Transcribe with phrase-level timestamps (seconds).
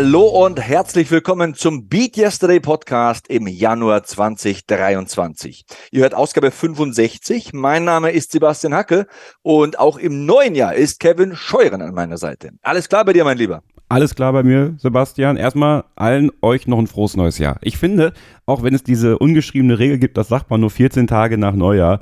[0.00, 5.64] Hallo und herzlich willkommen zum Beat Yesterday Podcast im Januar 2023.
[5.90, 7.52] Ihr hört Ausgabe 65.
[7.52, 9.08] Mein Name ist Sebastian Hacke
[9.42, 12.50] und auch im neuen Jahr ist Kevin Scheuren an meiner Seite.
[12.62, 13.64] Alles klar bei dir, mein Lieber?
[13.88, 15.36] Alles klar bei mir, Sebastian.
[15.36, 17.58] Erstmal allen euch noch ein frohes neues Jahr.
[17.62, 18.12] Ich finde,
[18.46, 21.98] auch wenn es diese ungeschriebene Regel gibt, das sagt man nur 14 Tage nach Neujahr,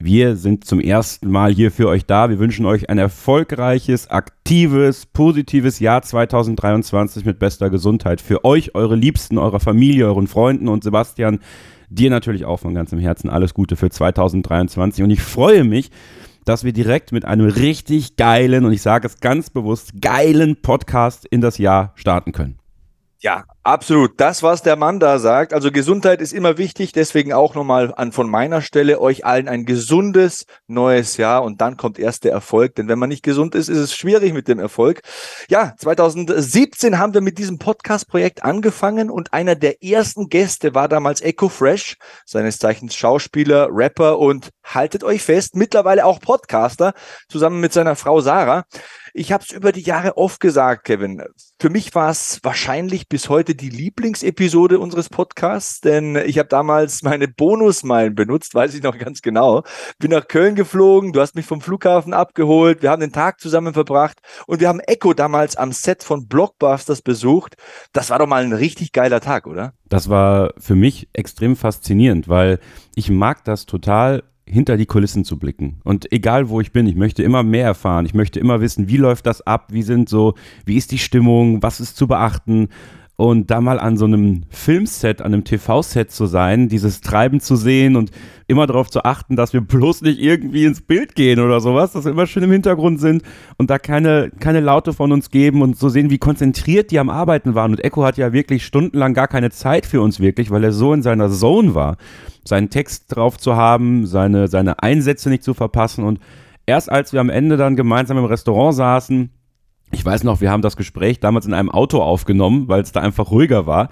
[0.00, 2.30] wir sind zum ersten Mal hier für euch da.
[2.30, 8.94] Wir wünschen euch ein erfolgreiches, aktives, positives Jahr 2023 mit bester Gesundheit für euch, eure
[8.94, 11.40] Liebsten, eurer Familie, euren Freunden und Sebastian,
[11.88, 15.02] dir natürlich auch von ganzem Herzen alles Gute für 2023.
[15.02, 15.90] Und ich freue mich,
[16.44, 21.26] dass wir direkt mit einem richtig geilen, und ich sage es ganz bewusst, geilen Podcast
[21.26, 22.58] in das Jahr starten können.
[23.20, 24.20] Ja, absolut.
[24.20, 25.52] Das, was der Mann da sagt.
[25.52, 26.92] Also Gesundheit ist immer wichtig.
[26.92, 31.76] Deswegen auch nochmal an von meiner Stelle euch allen ein gesundes neues Jahr und dann
[31.76, 32.76] kommt erst der Erfolg.
[32.76, 35.00] Denn wenn man nicht gesund ist, ist es schwierig mit dem Erfolg.
[35.48, 41.20] Ja, 2017 haben wir mit diesem Podcast-Projekt angefangen und einer der ersten Gäste war damals
[41.20, 46.92] Echo Fresh, seines Zeichens Schauspieler, Rapper und haltet euch fest, mittlerweile auch Podcaster,
[47.28, 48.64] zusammen mit seiner Frau Sarah.
[49.18, 51.20] Ich habe es über die Jahre oft gesagt, Kevin.
[51.60, 57.02] Für mich war es wahrscheinlich bis heute die Lieblingsepisode unseres Podcasts, denn ich habe damals
[57.02, 59.64] meine Bonusmeilen benutzt, weiß ich noch ganz genau.
[59.98, 63.74] Bin nach Köln geflogen, du hast mich vom Flughafen abgeholt, wir haben den Tag zusammen
[63.74, 67.56] verbracht und wir haben Echo damals am Set von Blockbusters besucht.
[67.92, 69.72] Das war doch mal ein richtig geiler Tag, oder?
[69.88, 72.60] Das war für mich extrem faszinierend, weil
[72.94, 75.80] ich mag das total, hinter die Kulissen zu blicken.
[75.84, 78.06] Und egal wo ich bin, ich möchte immer mehr erfahren.
[78.06, 81.62] Ich möchte immer wissen, wie läuft das ab, wie sind so, wie ist die Stimmung,
[81.62, 82.68] was ist zu beachten.
[83.20, 87.56] Und da mal an so einem Filmset, an einem TV-Set zu sein, dieses Treiben zu
[87.56, 88.12] sehen und
[88.46, 92.04] immer darauf zu achten, dass wir bloß nicht irgendwie ins Bild gehen oder sowas, dass
[92.04, 93.24] wir immer schön im Hintergrund sind
[93.56, 97.10] und da keine, keine Laute von uns geben und so sehen, wie konzentriert die am
[97.10, 97.72] Arbeiten waren.
[97.72, 100.92] Und Echo hat ja wirklich stundenlang gar keine Zeit für uns wirklich, weil er so
[100.92, 101.96] in seiner Zone war,
[102.44, 106.04] seinen Text drauf zu haben, seine, seine Einsätze nicht zu verpassen.
[106.04, 106.20] Und
[106.66, 109.30] erst als wir am Ende dann gemeinsam im Restaurant saßen,
[109.90, 113.00] ich weiß noch, wir haben das Gespräch damals in einem Auto aufgenommen, weil es da
[113.00, 113.88] einfach ruhiger war.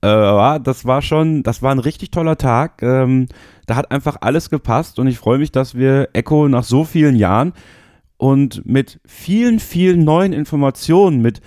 [0.00, 2.82] Äh, das war schon, das war ein richtig toller Tag.
[2.82, 3.26] Ähm,
[3.66, 7.16] da hat einfach alles gepasst und ich freue mich, dass wir Echo nach so vielen
[7.16, 7.52] Jahren
[8.16, 11.40] und mit vielen, vielen neuen Informationen, mit,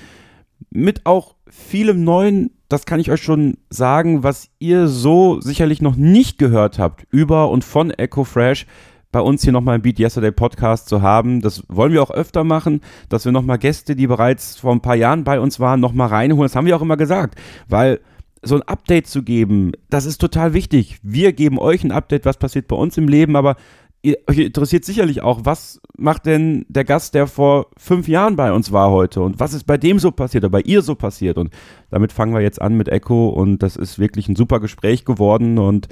[0.70, 5.98] mit auch vielem neuen, das kann ich euch schon sagen, was ihr so sicherlich noch
[5.98, 8.66] nicht gehört habt über und von Echo Fresh,
[9.12, 11.42] bei uns hier nochmal im Beat Yesterday Podcast zu haben.
[11.42, 14.96] Das wollen wir auch öfter machen, dass wir nochmal Gäste, die bereits vor ein paar
[14.96, 16.44] Jahren bei uns waren, nochmal reinholen.
[16.44, 17.36] Das haben wir auch immer gesagt,
[17.68, 18.00] weil
[18.44, 21.00] so ein Update zu geben, das ist total wichtig.
[21.04, 23.56] Wir geben euch ein Update, was passiert bei uns im Leben, aber
[24.02, 28.52] ihr, euch interessiert sicherlich auch, was macht denn der Gast, der vor fünf Jahren bei
[28.52, 31.38] uns war heute und was ist bei dem so passiert oder bei ihr so passiert
[31.38, 31.52] und
[31.90, 35.60] damit fangen wir jetzt an mit Echo und das ist wirklich ein super Gespräch geworden
[35.60, 35.88] und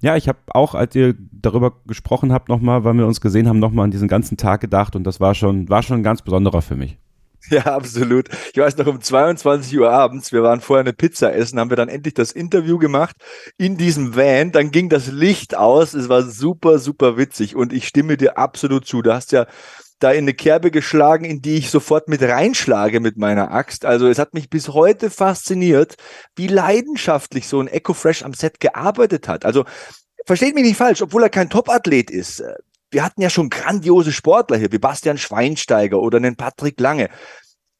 [0.00, 3.58] ja, ich habe auch, als ihr darüber gesprochen habt, nochmal, weil wir uns gesehen haben,
[3.58, 6.62] nochmal an diesen ganzen Tag gedacht und das war schon, war schon ein ganz besonderer
[6.62, 6.98] für mich.
[7.50, 8.28] Ja, absolut.
[8.52, 11.76] Ich weiß noch, um 22 Uhr abends, wir waren vorher eine Pizza essen, haben wir
[11.76, 13.16] dann endlich das Interview gemacht
[13.56, 14.50] in diesem Van.
[14.50, 15.94] Dann ging das Licht aus.
[15.94, 17.54] Es war super, super witzig.
[17.54, 19.00] Und ich stimme dir absolut zu.
[19.00, 19.46] Du hast ja
[19.98, 23.84] da in eine Kerbe geschlagen, in die ich sofort mit reinschlage mit meiner Axt.
[23.84, 25.96] Also es hat mich bis heute fasziniert,
[26.34, 29.44] wie leidenschaftlich so ein Echo Fresh am Set gearbeitet hat.
[29.44, 29.64] Also
[30.26, 32.42] versteht mich nicht falsch, obwohl er kein Top-Athlet ist.
[32.90, 37.08] Wir hatten ja schon grandiose Sportler hier, wie Bastian Schweinsteiger oder einen Patrick Lange.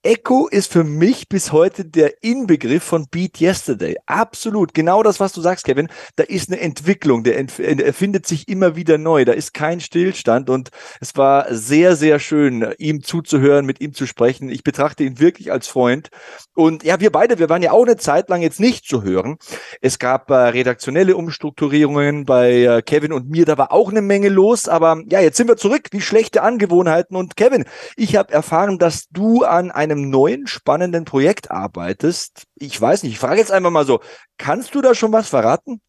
[0.07, 3.97] Echo ist für mich bis heute der Inbegriff von Beat Yesterday.
[4.07, 4.73] Absolut.
[4.73, 5.89] Genau das, was du sagst, Kevin.
[6.15, 7.25] Da ist eine Entwicklung.
[7.25, 9.25] Der erfindet sich immer wieder neu.
[9.25, 10.49] Da ist kein Stillstand.
[10.49, 10.71] Und
[11.01, 14.49] es war sehr, sehr schön, ihm zuzuhören, mit ihm zu sprechen.
[14.49, 16.11] Ich betrachte ihn wirklich als Freund.
[16.55, 19.39] Und ja, wir beide, wir waren ja auch eine Zeit lang jetzt nicht zu hören.
[19.81, 23.45] Es gab äh, redaktionelle Umstrukturierungen bei äh, Kevin und mir.
[23.45, 24.69] Da war auch eine Menge los.
[24.69, 25.89] Aber ja, jetzt sind wir zurück.
[25.91, 27.17] Wie schlechte Angewohnheiten.
[27.17, 27.65] Und Kevin,
[27.97, 32.45] ich habe erfahren, dass du an einem einem neuen spannenden Projekt arbeitest.
[32.55, 34.01] Ich weiß nicht, ich frage jetzt einfach mal so,
[34.39, 35.81] kannst du da schon was verraten?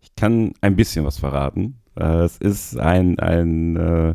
[0.00, 1.80] Ich kann ein bisschen was verraten.
[1.98, 4.14] Äh, es ist ein, ein, äh,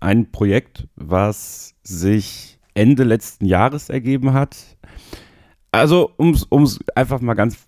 [0.00, 4.56] ein Projekt, was sich Ende letzten Jahres ergeben hat.
[5.72, 7.58] Also, um es einfach mal ganz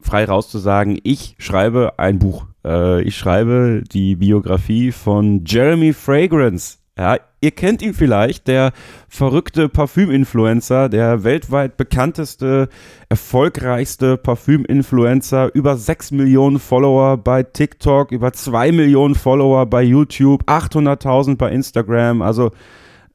[0.00, 2.46] frei rauszusagen, ich schreibe ein Buch.
[2.64, 6.78] Äh, ich schreibe die Biografie von Jeremy Fragrance.
[7.00, 8.72] Ja, ihr kennt ihn vielleicht, der
[9.08, 12.68] verrückte Parfüm-Influencer, der weltweit bekannteste,
[13.08, 21.38] erfolgreichste Parfüm-Influencer, über 6 Millionen Follower bei TikTok, über 2 Millionen Follower bei YouTube, 800.000
[21.38, 22.50] bei Instagram, also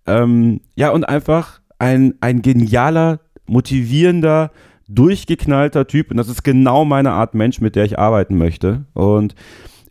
[0.08, 4.50] ähm, ja, und einfach ein, ein genialer motivierender,
[4.88, 8.86] durchgeknallter Typ und das ist genau meine Art Mensch, mit der ich arbeiten möchte.
[8.96, 9.36] Und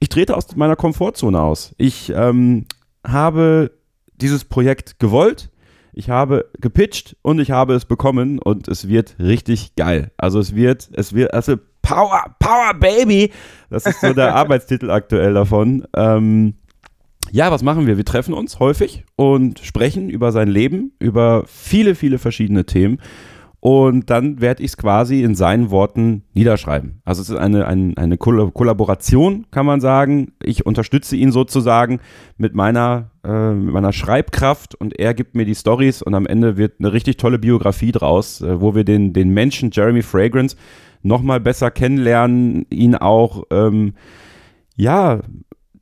[0.00, 1.76] ich trete aus meiner Komfortzone aus.
[1.78, 2.66] Ich ähm,
[3.06, 3.70] habe
[4.20, 5.50] dieses Projekt gewollt,
[5.92, 10.10] ich habe gepitcht und ich habe es bekommen und es wird richtig geil.
[10.16, 13.30] Also es wird, es wird, also Power, Power Baby,
[13.70, 15.86] das ist so der Arbeitstitel aktuell davon.
[15.94, 16.54] Ähm,
[17.30, 17.96] ja, was machen wir?
[17.96, 22.98] Wir treffen uns häufig und sprechen über sein Leben, über viele, viele verschiedene Themen.
[23.66, 27.00] Und dann werde ich es quasi in seinen Worten niederschreiben.
[27.06, 30.32] Also es ist eine, eine, eine Kollaboration, kann man sagen.
[30.42, 32.00] Ich unterstütze ihn sozusagen
[32.36, 36.58] mit meiner, äh, mit meiner Schreibkraft und er gibt mir die Stories und am Ende
[36.58, 40.56] wird eine richtig tolle Biografie draus, äh, wo wir den, den Menschen Jeremy Fragrance
[41.02, 43.94] nochmal besser kennenlernen, ihn auch ähm,
[44.76, 45.20] ja,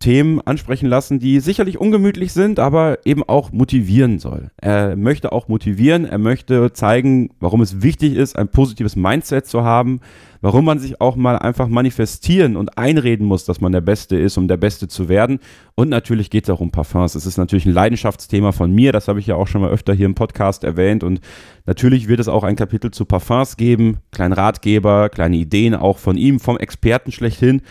[0.03, 4.51] Themen ansprechen lassen, die sicherlich ungemütlich sind, aber eben auch motivieren soll.
[4.57, 9.63] Er möchte auch motivieren, er möchte zeigen, warum es wichtig ist, ein positives Mindset zu
[9.63, 10.01] haben,
[10.41, 14.37] warum man sich auch mal einfach manifestieren und einreden muss, dass man der Beste ist,
[14.37, 15.39] um der Beste zu werden.
[15.77, 17.15] Und natürlich geht es auch um Parfums.
[17.15, 19.95] Es ist natürlich ein Leidenschaftsthema von mir, das habe ich ja auch schon mal öfter
[19.95, 21.05] hier im Podcast erwähnt.
[21.05, 21.21] Und
[21.65, 26.17] natürlich wird es auch ein Kapitel zu Parfums geben, kleinen Ratgeber, kleine Ideen auch von
[26.17, 27.63] ihm, vom Experten schlechthin.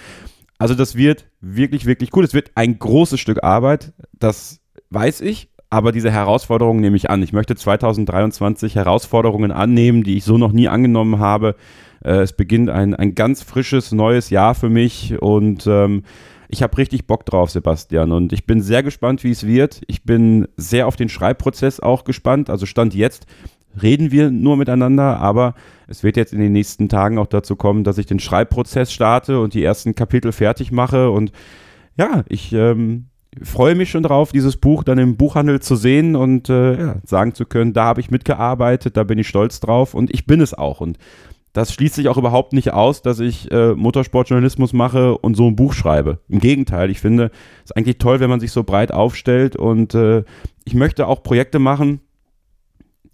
[0.62, 2.24] Also das wird wirklich, wirklich cool.
[2.24, 4.60] Es wird ein großes Stück Arbeit, das
[4.92, 7.24] weiß ich, aber diese Herausforderung nehme ich an.
[7.24, 11.56] Ich möchte 2023 Herausforderungen annehmen, die ich so noch nie angenommen habe.
[12.06, 16.04] Äh, es beginnt ein, ein ganz frisches neues Jahr für mich und ähm,
[16.48, 18.12] ich habe richtig Bock drauf, Sebastian.
[18.12, 19.82] Und ich bin sehr gespannt, wie es wird.
[19.88, 22.52] Ich bin sehr auf den Schreibprozess auch gespannt.
[22.52, 23.26] Also Stand jetzt
[23.82, 25.54] reden wir nur miteinander, aber
[25.88, 29.40] es wird jetzt in den nächsten Tagen auch dazu kommen, dass ich den Schreibprozess starte
[29.40, 31.12] und die ersten Kapitel fertig mache.
[31.12, 31.32] Und
[31.98, 33.08] ja, ich ähm,
[33.42, 37.34] freue mich schon drauf, dieses Buch dann im Buchhandel zu sehen und äh, ja, sagen
[37.34, 40.54] zu können, da habe ich mitgearbeitet, da bin ich stolz drauf und ich bin es
[40.54, 40.82] auch.
[40.82, 40.98] Und
[41.54, 45.56] das schließt sich auch überhaupt nicht aus, dass ich äh, Motorsportjournalismus mache und so ein
[45.56, 46.20] Buch schreibe.
[46.30, 47.32] Im Gegenteil, ich finde
[47.66, 50.24] es eigentlich toll, wenn man sich so breit aufstellt und äh,
[50.64, 52.00] ich möchte auch Projekte machen,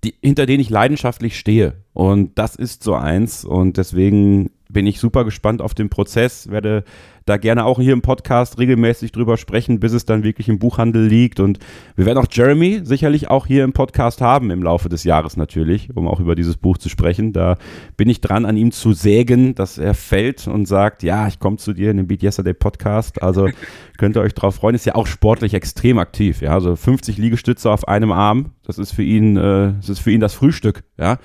[0.07, 1.83] die, hinter denen ich leidenschaftlich stehe.
[1.94, 3.45] Und das ist so eins.
[3.45, 6.84] Und deswegen bin ich super gespannt auf den Prozess, werde
[7.26, 11.04] da gerne auch hier im Podcast regelmäßig drüber sprechen, bis es dann wirklich im Buchhandel
[11.04, 11.40] liegt.
[11.40, 11.58] Und
[11.96, 15.90] wir werden auch Jeremy sicherlich auch hier im Podcast haben im Laufe des Jahres natürlich,
[15.96, 17.34] um auch über dieses Buch zu sprechen.
[17.34, 17.58] Da
[17.98, 21.58] bin ich dran, an ihm zu sägen, dass er fällt und sagt, ja, ich komme
[21.58, 23.24] zu dir in den Beat Yesterday Podcast.
[23.24, 23.50] Also
[23.98, 24.76] könnt ihr euch drauf freuen.
[24.76, 26.42] Ist ja auch sportlich extrem aktiv.
[26.42, 28.52] Ja, also 50 Liegestütze auf einem Arm.
[28.64, 30.84] Das ist für ihn, äh, das ist für ihn das Frühstück.
[31.00, 31.18] Ja.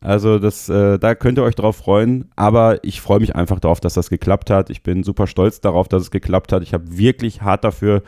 [0.00, 2.30] Also das, äh, da könnt ihr euch drauf freuen.
[2.36, 4.70] Aber ich freue mich einfach darauf, dass das geklappt hat.
[4.70, 6.62] Ich bin super stolz darauf, dass es geklappt hat.
[6.62, 8.02] Ich habe wirklich hart dafür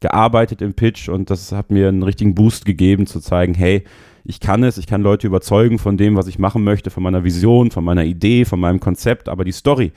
[0.00, 3.84] gearbeitet im Pitch und das hat mir einen richtigen Boost gegeben, zu zeigen, hey,
[4.24, 7.24] ich kann es, ich kann Leute überzeugen von dem, was ich machen möchte, von meiner
[7.24, 9.92] Vision, von meiner Idee, von meinem Konzept, aber die Story,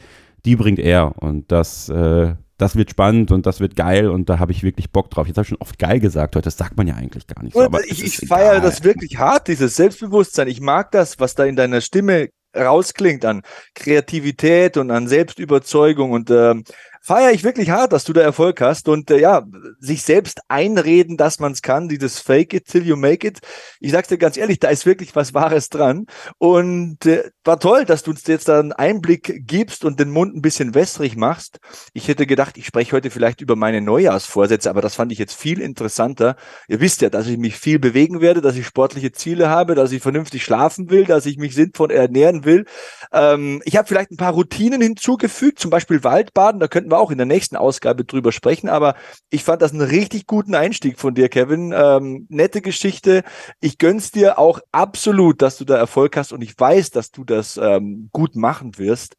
[0.45, 4.39] die bringt er und das äh, das wird spannend und das wird geil und da
[4.39, 5.27] habe ich wirklich Bock drauf.
[5.27, 7.53] Jetzt habe ich schon oft geil gesagt heute, das sagt man ja eigentlich gar nicht
[7.53, 7.61] so.
[7.61, 10.47] Aber ich ich feiere das wirklich hart, dieses Selbstbewusstsein.
[10.47, 13.41] Ich mag das, was da in deiner Stimme rausklingt an
[13.75, 16.63] Kreativität und an Selbstüberzeugung und ähm,
[17.01, 19.45] feiere ich wirklich hart, dass du da Erfolg hast und äh, ja,
[19.79, 23.39] sich selbst einreden, dass man es kann, dieses Fake it till you make it.
[23.79, 26.05] Ich sag's dir ganz ehrlich, da ist wirklich was Wahres dran
[26.37, 30.35] und äh, war toll, dass du uns jetzt da einen Einblick gibst und den Mund
[30.35, 31.59] ein bisschen wässrig machst.
[31.93, 35.33] Ich hätte gedacht, ich spreche heute vielleicht über meine Neujahrsvorsätze, aber das fand ich jetzt
[35.33, 36.35] viel interessanter.
[36.67, 39.91] Ihr wisst ja, dass ich mich viel bewegen werde, dass ich sportliche Ziele habe, dass
[39.91, 42.65] ich vernünftig schlafen will, dass ich mich sinnvoll ernähren will.
[43.13, 47.11] Ähm, ich habe vielleicht ein paar Routinen hinzugefügt, zum Beispiel Waldbaden, da könnten wir auch
[47.11, 48.95] in der nächsten Ausgabe drüber sprechen, aber
[49.29, 51.73] ich fand das einen richtig guten Einstieg von dir, Kevin.
[51.75, 53.23] Ähm, nette Geschichte.
[53.61, 57.23] Ich gönn's dir auch absolut, dass du da Erfolg hast und ich weiß, dass du
[57.37, 59.15] das ähm, gut machen wirst.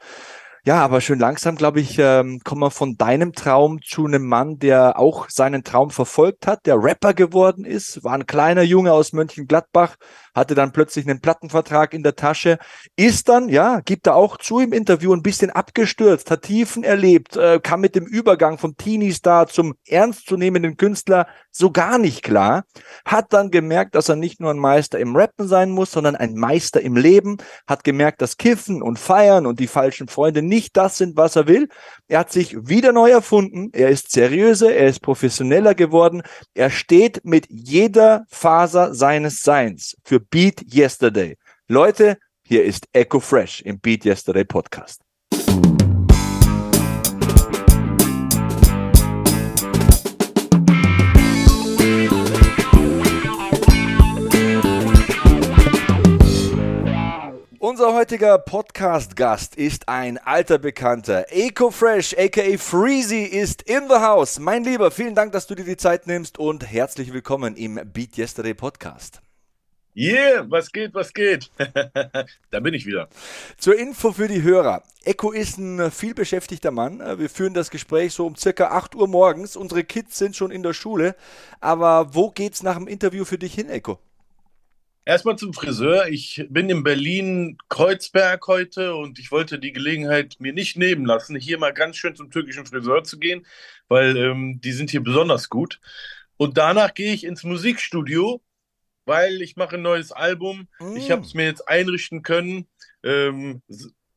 [0.65, 4.59] Ja, aber schön langsam, glaube ich, ähm, kommen wir von deinem Traum zu einem Mann,
[4.59, 9.15] der auch seinen Traum verfolgt hat, der Rapper geworden ist, war ein kleiner Junge aus
[9.15, 9.97] Mönchengladbach,
[10.39, 12.59] hatte dann plötzlich einen Plattenvertrag in der Tasche,
[12.97, 17.37] ist dann, ja, gibt er auch zu im Interview ein bisschen abgestürzt, hat Tiefen erlebt,
[17.37, 22.65] äh, kam mit dem Übergang vom Teenie-Star zum ernstzunehmenden Künstler so gar nicht klar,
[23.05, 26.35] hat dann gemerkt, dass er nicht nur ein Meister im Rappen sein muss, sondern ein
[26.35, 30.99] Meister im Leben, hat gemerkt, dass Kiffen und Feiern und die falschen Freunde nicht das
[30.99, 31.69] sind, was er will.
[32.07, 36.23] Er hat sich wieder neu erfunden, er ist seriöser, er ist professioneller geworden,
[36.55, 41.39] er steht mit jeder Faser seines Seins für Beat Yesterday.
[41.69, 45.01] Leute, hier ist Echo Fresh im Beat Yesterday Podcast.
[57.59, 61.25] Unser heutiger Podcast-Gast ist ein alter Bekannter.
[61.31, 64.39] EcoFresh, aka Freezy, ist in the house.
[64.39, 68.19] Mein Lieber, vielen Dank, dass du dir die Zeit nimmst und herzlich willkommen im Beat
[68.19, 69.23] Yesterday Podcast.
[69.97, 71.51] Yeah, was geht, was geht?
[72.51, 73.09] da bin ich wieder.
[73.57, 74.83] Zur Info für die Hörer.
[75.05, 77.01] Echo ist ein vielbeschäftigter Mann.
[77.19, 79.57] Wir führen das Gespräch so um circa 8 Uhr morgens.
[79.57, 81.17] Unsere Kids sind schon in der Schule.
[81.61, 83.99] Aber wo geht's nach dem Interview für dich hin, Echo?
[85.09, 86.07] Erstmal zum Friseur.
[86.09, 91.59] Ich bin in Berlin-Kreuzberg heute und ich wollte die Gelegenheit mir nicht nehmen lassen, hier
[91.59, 93.47] mal ganz schön zum türkischen Friseur zu gehen,
[93.89, 95.81] weil ähm, die sind hier besonders gut.
[96.37, 98.43] Und danach gehe ich ins Musikstudio
[99.09, 100.69] weil ich mache ein neues Album.
[100.79, 100.97] Mm.
[100.97, 102.69] Ich habe es mir jetzt einrichten können.
[103.03, 103.63] Ähm,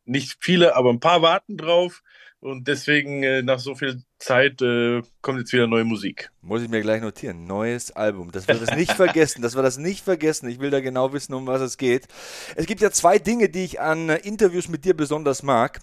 [0.05, 2.03] nicht viele, aber ein paar warten drauf.
[2.39, 6.31] Und deswegen äh, nach so viel Zeit äh, kommt jetzt wieder neue Musik.
[6.43, 7.45] Muss ich mir gleich notieren.
[7.45, 8.31] Neues Album.
[8.31, 9.41] Das wir das nicht vergessen.
[9.41, 10.49] Dass wir das nicht vergessen.
[10.49, 12.07] Ich will da genau wissen, um was es geht.
[12.55, 15.79] Es gibt ja zwei Dinge, die ich an Interviews mit dir besonders mag.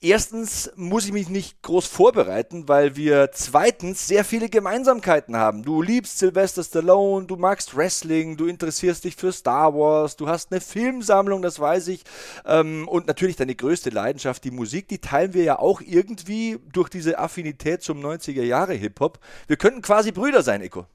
[0.00, 5.62] Erstens muss ich mich nicht groß vorbereiten, weil wir zweitens sehr viele Gemeinsamkeiten haben.
[5.62, 10.50] Du liebst Sylvester Stallone, du magst Wrestling, du interessierst dich für Star Wars, du hast
[10.50, 12.02] eine Filmsammlung, das weiß ich.
[12.46, 16.88] Ähm, und natürlich deine größte Leidenschaft, die Musik, die teilen wir ja auch irgendwie durch
[16.88, 19.18] diese Affinität zum 90er Jahre Hip-Hop.
[19.46, 20.86] Wir könnten quasi Brüder sein, Eko.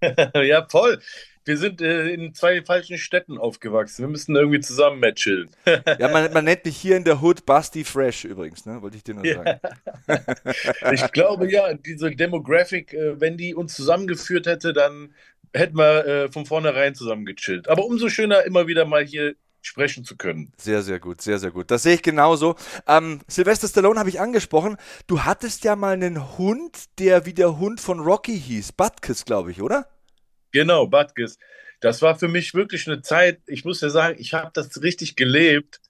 [0.34, 1.00] ja, voll.
[1.46, 4.02] Wir sind äh, in zwei falschen Städten aufgewachsen.
[4.02, 5.48] Wir müssen irgendwie zusammen mehr chillen.
[5.66, 8.82] ja, man, man, nennt mich hier in der Hood Busty Fresh übrigens, ne?
[8.82, 9.60] Wollte ich dir nur sagen.
[10.08, 10.92] Ja.
[10.92, 15.14] ich glaube ja, diese Demographic, äh, wenn die uns zusammengeführt hätte, dann
[15.54, 17.68] hätten wir äh, von vornherein zusammen gechillt.
[17.68, 20.52] Aber umso schöner, immer wieder mal hier sprechen zu können.
[20.56, 21.70] Sehr, sehr gut, sehr, sehr gut.
[21.70, 22.56] Das sehe ich genauso.
[22.86, 24.76] Ähm, Sylvester Stallone habe ich angesprochen.
[25.06, 28.72] Du hattest ja mal einen Hund, der wie der Hund von Rocky hieß.
[28.72, 29.86] Butkus, glaube ich, oder?
[30.52, 31.38] Genau, Butkus.
[31.80, 35.16] Das war für mich wirklich eine Zeit, ich muss ja sagen, ich habe das richtig
[35.16, 35.80] gelebt.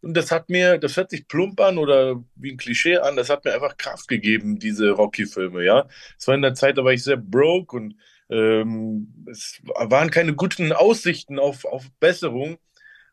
[0.00, 3.30] Und das hat mir, das hört sich plump an oder wie ein Klischee an, das
[3.30, 5.88] hat mir einfach Kraft gegeben, diese Rocky-Filme, ja.
[6.18, 7.96] Es war in der Zeit, da war ich sehr broke und
[8.28, 12.58] ähm, es waren keine guten Aussichten auf, auf Besserung.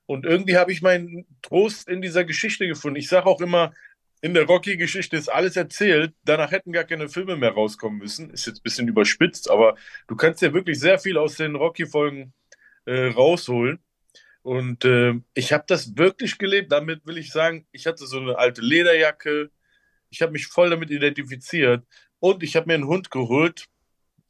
[0.05, 2.97] Und irgendwie habe ich meinen Trost in dieser Geschichte gefunden.
[2.97, 3.73] Ich sage auch immer,
[4.21, 6.13] in der Rocky-Geschichte ist alles erzählt.
[6.23, 8.29] Danach hätten gar keine Filme mehr rauskommen müssen.
[8.29, 9.75] Ist jetzt ein bisschen überspitzt, aber
[10.07, 12.33] du kannst ja wirklich sehr viel aus den Rocky-Folgen
[12.85, 13.79] äh, rausholen.
[14.43, 16.71] Und äh, ich habe das wirklich gelebt.
[16.71, 19.49] Damit will ich sagen, ich hatte so eine alte Lederjacke.
[20.09, 21.83] Ich habe mich voll damit identifiziert.
[22.19, 23.65] Und ich habe mir einen Hund geholt,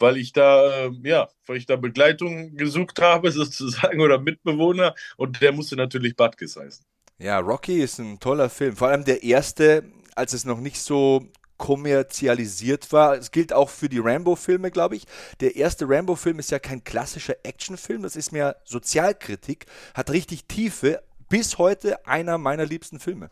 [0.01, 4.95] weil ich da, äh, ja, weil ich da Begleitung gesucht habe, sozusagen, oder Mitbewohner.
[5.17, 6.85] Und der musste natürlich Butkus heißen.
[7.19, 8.75] Ja, Rocky ist ein toller Film.
[8.75, 9.83] Vor allem der erste,
[10.15, 11.29] als es noch nicht so
[11.61, 13.15] kommerzialisiert war.
[13.15, 15.03] Es gilt auch für die Rambo-Filme, glaube ich.
[15.41, 21.03] Der erste Rambo-Film ist ja kein klassischer Actionfilm, das ist mehr Sozialkritik, hat richtig Tiefe.
[21.29, 23.29] Bis heute einer meiner liebsten Filme.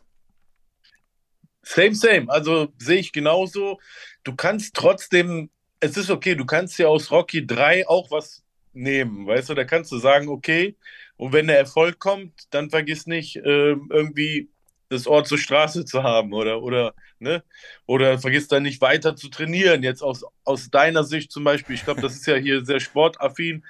[1.64, 2.30] Same, same.
[2.30, 3.80] Also sehe ich genauso.
[4.24, 5.50] Du kannst trotzdem
[5.80, 8.44] es ist okay, du kannst ja aus Rocky 3 auch was
[8.74, 10.76] nehmen, weißt du, da kannst du sagen, okay,
[11.18, 14.50] und wenn der Erfolg kommt, dann vergiss nicht, äh, irgendwie
[14.90, 17.44] das Ort zur Straße zu haben oder, oder, ne?
[17.86, 21.76] Oder vergiss dann nicht weiter zu trainieren, jetzt aus, aus deiner Sicht zum Beispiel.
[21.76, 23.64] Ich glaube, das ist ja hier sehr sportaffin.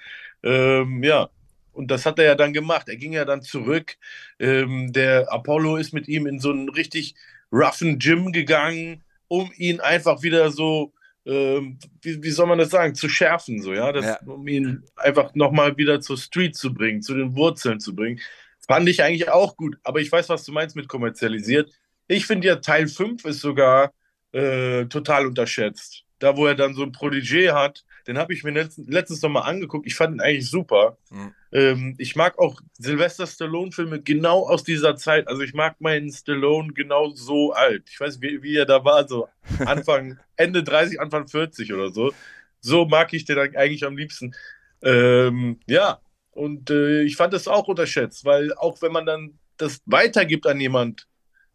[0.44, 1.30] Ähm, ja,
[1.74, 2.88] und das hat er ja dann gemacht.
[2.88, 3.98] Er ging ja dann zurück.
[4.39, 7.16] Ähm, der Apollo ist mit ihm in so einen richtig
[7.51, 10.94] roughen Gym gegangen, um ihn einfach wieder so
[11.25, 14.19] wie, wie, soll man das sagen, zu schärfen, so, ja, das, ja.
[14.25, 18.19] um ihn einfach nochmal wieder zur Street zu bringen, zu den Wurzeln zu bringen.
[18.67, 21.71] Fand ich eigentlich auch gut, aber ich weiß, was du meinst mit kommerzialisiert.
[22.07, 23.93] Ich finde ja, Teil 5 ist sogar
[24.31, 26.03] äh, total unterschätzt.
[26.19, 29.29] Da, wo er dann so ein Protégé hat, den habe ich mir letztens, letztens noch
[29.29, 29.88] mal angeguckt.
[29.88, 30.97] Ich fand ihn eigentlich super.
[31.09, 31.33] Mhm.
[31.51, 35.27] Ähm, ich mag auch Sylvester Stallone-Filme genau aus dieser Zeit.
[35.27, 37.89] Also ich mag meinen Stallone genau so alt.
[37.89, 39.27] Ich weiß, wie, wie er da war, so
[39.65, 42.12] Anfang, Ende 30, Anfang 40 oder so.
[42.62, 44.36] So mag ich den eigentlich am liebsten.
[44.82, 46.00] Ähm, ja,
[46.32, 50.60] und äh, ich fand das auch unterschätzt, weil auch wenn man dann das weitergibt an
[50.60, 51.08] jemand,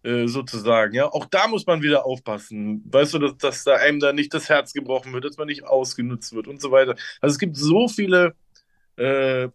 [0.05, 0.95] äh, sozusagen.
[0.95, 2.83] Ja, auch da muss man wieder aufpassen.
[2.85, 5.65] Weißt du, dass, dass da einem da nicht das Herz gebrochen wird, dass man nicht
[5.65, 6.95] ausgenutzt wird und so weiter.
[7.23, 8.35] Also es gibt so viele
[8.97, 9.49] äh,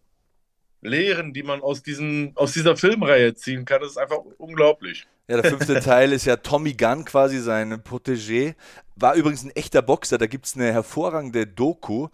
[0.82, 3.80] Lehren, die man aus, diesen, aus dieser Filmreihe ziehen kann.
[3.80, 5.06] Das ist einfach unglaublich.
[5.28, 8.54] Ja, der fünfte Teil ist ja Tommy Gunn, quasi sein Protégé.
[8.96, 10.18] War übrigens ein echter Boxer.
[10.18, 12.08] Da gibt es eine hervorragende Doku.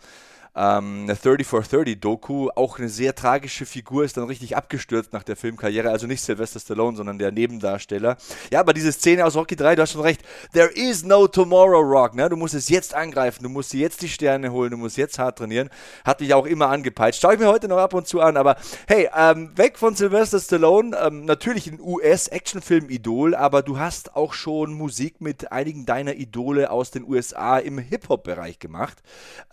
[0.57, 5.13] Ähm, eine 30 for 30 Doku, auch eine sehr tragische Figur, ist dann richtig abgestürzt
[5.13, 8.17] nach der Filmkarriere, also nicht Sylvester Stallone, sondern der Nebendarsteller.
[8.51, 10.23] Ja, aber diese Szene aus Rocky 3, du hast schon recht,
[10.55, 12.29] there is no tomorrow rock, ne?
[12.31, 15.19] du musst es jetzt angreifen, du musst dir jetzt die Sterne holen, du musst jetzt
[15.19, 15.69] hart trainieren,
[16.05, 18.57] hat mich auch immer angepeitscht, schaue ich mir heute noch ab und zu an, aber
[18.87, 24.73] hey, ähm, weg von Sylvester Stallone, ähm, natürlich ein US-Actionfilm-Idol, aber du hast auch schon
[24.73, 29.03] Musik mit einigen deiner Idole aus den USA im Hip-Hop-Bereich gemacht.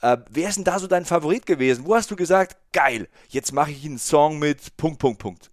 [0.02, 1.86] Äh, wer ist denn da so dein Favorit gewesen?
[1.86, 5.52] Wo hast du gesagt, geil, jetzt mache ich einen Song mit Punkt, Punkt, Punkt?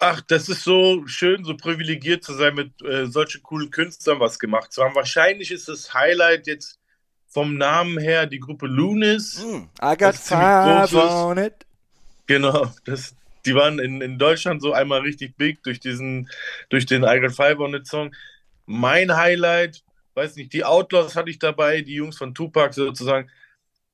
[0.00, 4.38] Ach, das ist so schön, so privilegiert zu sein, mit äh, solchen coolen Künstlern was
[4.38, 4.94] gemacht zu haben.
[4.94, 6.78] Wahrscheinlich ist das Highlight jetzt
[7.26, 9.42] vom Namen her die Gruppe Lunis.
[9.44, 11.66] Mm, I got five on it.
[12.26, 16.30] Genau, das, die waren in, in Deutschland so einmal richtig big durch diesen,
[16.68, 18.14] durch den I got five on it Song.
[18.66, 19.82] Mein Highlight,
[20.14, 23.30] weiß nicht, die Outlaws hatte ich dabei, die Jungs von Tupac sozusagen.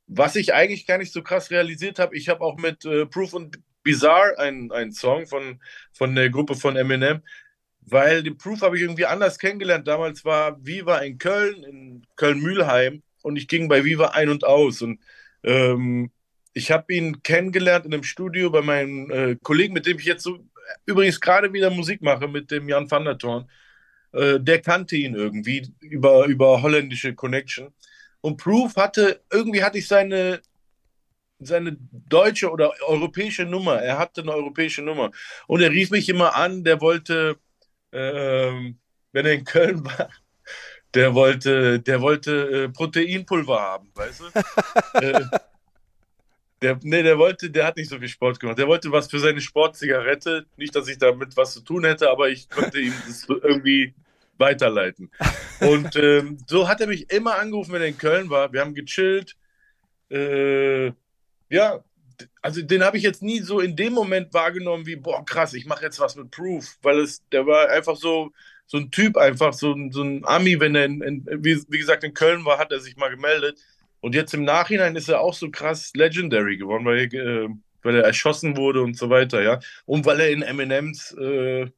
[0.06, 3.32] Was ich eigentlich gar nicht so krass realisiert habe, ich habe auch mit äh, Proof
[3.32, 5.60] und Bizarre einen Song von,
[5.92, 7.22] von der Gruppe von Eminem,
[7.82, 9.86] weil den Proof habe ich irgendwie anders kennengelernt.
[9.86, 14.80] Damals war Viva in Köln, in Köln-Mühlheim und ich ging bei Viva ein und aus.
[14.82, 15.00] Und
[15.42, 16.10] ähm,
[16.54, 20.22] ich habe ihn kennengelernt in einem Studio bei meinem äh, Kollegen, mit dem ich jetzt
[20.22, 20.38] so
[20.86, 23.50] übrigens gerade wieder Musik mache, mit dem Jan van der Thorn.
[24.12, 27.74] Äh, der kannte ihn irgendwie über, über holländische Connection.
[28.24, 30.40] Und Proof hatte, irgendwie hatte ich seine,
[31.40, 33.82] seine deutsche oder europäische Nummer.
[33.82, 35.10] Er hatte eine europäische Nummer.
[35.46, 37.36] Und er rief mich immer an, der wollte,
[37.90, 38.72] äh,
[39.12, 40.08] wenn er in Köln war,
[40.94, 44.24] der wollte, der wollte äh, Proteinpulver haben, weißt du?
[45.06, 45.26] äh,
[46.62, 48.56] der, nee, der wollte, der hat nicht so viel Sport gemacht.
[48.56, 50.46] Der wollte was für seine Sportzigarette.
[50.56, 53.92] Nicht, dass ich damit was zu tun hätte, aber ich konnte ihm das irgendwie
[54.38, 55.10] weiterleiten.
[55.60, 58.52] Und ähm, so hat er mich immer angerufen, wenn er in Köln war.
[58.52, 59.36] Wir haben gechillt.
[60.10, 60.92] Äh,
[61.48, 61.84] ja,
[62.42, 65.66] also den habe ich jetzt nie so in dem Moment wahrgenommen wie, boah, krass, ich
[65.66, 68.32] mache jetzt was mit Proof, weil es, der war einfach so,
[68.66, 72.04] so ein Typ, einfach so, so ein Ami, wenn er, in, in, wie, wie gesagt,
[72.04, 73.58] in Köln war, hat er sich mal gemeldet.
[74.00, 77.48] Und jetzt im Nachhinein ist er auch so krass legendary geworden, weil, äh,
[77.82, 79.60] weil er erschossen wurde und so weiter, ja.
[79.86, 81.70] Und weil er in Eminems äh,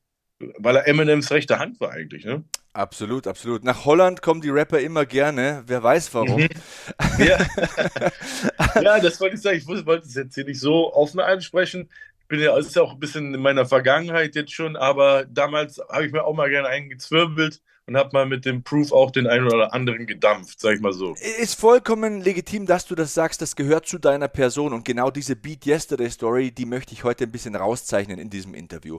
[0.59, 2.45] weil er Eminems rechte Hand war eigentlich, ne?
[2.73, 3.65] Absolut, absolut.
[3.65, 5.63] Nach Holland kommen die Rapper immer gerne.
[5.67, 6.43] Wer weiß warum.
[6.43, 6.49] Mhm.
[7.19, 7.39] Ja.
[8.83, 9.57] ja, das wollte ich sagen.
[9.57, 11.89] Ich wollte es jetzt hier nicht so offen ansprechen.
[12.21, 15.25] Ich bin ja, es ist ja auch ein bisschen in meiner Vergangenheit jetzt schon, aber
[15.25, 19.11] damals habe ich mir auch mal gerne eingezwirbelt und habe mal mit dem Proof auch
[19.11, 21.15] den einen oder anderen gedampft, sag ich mal so.
[21.41, 25.37] Ist vollkommen legitim, dass du das sagst, das gehört zu deiner Person und genau diese
[25.37, 28.99] Beat Yesterday Story, die möchte ich heute ein bisschen rauszeichnen in diesem Interview.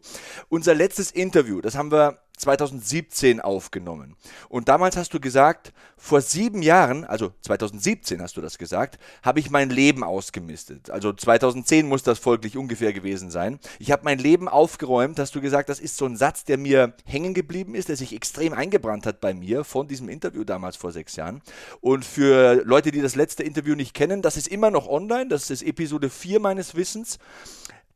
[0.49, 4.15] Unser letztes Interview, das haben wir 2017 aufgenommen.
[4.47, 9.39] Und damals hast du gesagt, vor sieben Jahren, also 2017 hast du das gesagt, habe
[9.39, 10.91] ich mein Leben ausgemistet.
[10.91, 13.59] Also 2010 muss das folglich ungefähr gewesen sein.
[13.79, 16.93] Ich habe mein Leben aufgeräumt, hast du gesagt, das ist so ein Satz, der mir
[17.05, 20.91] hängen geblieben ist, der sich extrem eingebrannt hat bei mir von diesem Interview damals vor
[20.91, 21.41] sechs Jahren.
[21.81, 25.49] Und für Leute, die das letzte Interview nicht kennen, das ist immer noch online, das
[25.49, 27.17] ist Episode 4 meines Wissens.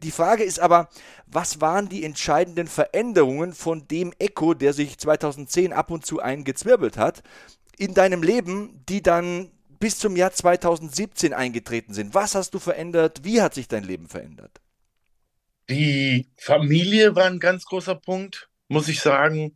[0.03, 0.89] Die Frage ist aber,
[1.27, 6.97] was waren die entscheidenden Veränderungen von dem Echo, der sich 2010 ab und zu eingezwirbelt
[6.97, 7.21] hat,
[7.77, 12.15] in deinem Leben, die dann bis zum Jahr 2017 eingetreten sind?
[12.15, 13.19] Was hast du verändert?
[13.23, 14.59] Wie hat sich dein Leben verändert?
[15.69, 19.53] Die Familie war ein ganz großer Punkt, muss ich sagen.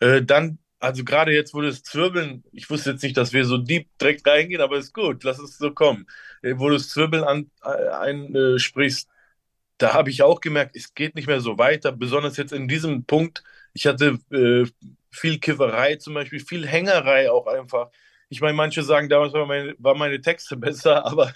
[0.00, 3.58] Äh, dann, also gerade jetzt, wo das Zwirbeln, ich wusste jetzt nicht, dass wir so
[3.58, 6.06] deep direkt reingehen, aber ist gut, lass es so kommen.
[6.42, 9.08] Äh, wo du das Zwirbeln an, äh, einsprichst,
[9.78, 13.04] da habe ich auch gemerkt, es geht nicht mehr so weiter, besonders jetzt in diesem
[13.04, 13.44] Punkt.
[13.74, 14.66] Ich hatte äh,
[15.10, 17.90] viel Kifferei zum Beispiel, viel Hängerei auch einfach.
[18.28, 21.32] Ich meine, manche sagen, damals waren meine, war meine Texte besser, aber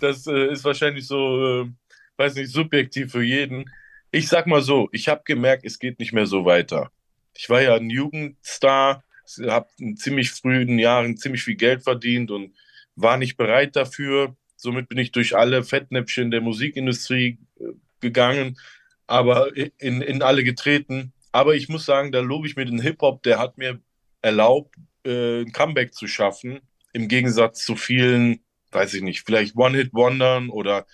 [0.00, 1.70] das äh, ist wahrscheinlich so, äh,
[2.16, 3.70] weiß nicht, subjektiv für jeden.
[4.10, 6.90] Ich sag mal so, ich habe gemerkt, es geht nicht mehr so weiter.
[7.38, 9.04] Ich war ja ein Jugendstar,
[9.46, 12.54] habe in ziemlich frühen Jahren ziemlich viel Geld verdient und
[12.94, 14.36] war nicht bereit dafür.
[14.56, 17.64] Somit bin ich durch alle Fettnäpfchen der Musikindustrie äh,
[18.00, 18.58] gegangen,
[19.06, 21.12] aber in, in alle getreten.
[21.32, 23.80] Aber ich muss sagen, da lobe ich mir den Hip-Hop, der hat mir
[24.22, 26.60] erlaubt, äh, ein Comeback zu schaffen,
[26.92, 28.40] im Gegensatz zu vielen,
[28.72, 30.86] weiß ich nicht, vielleicht One-Hit-Wondern oder,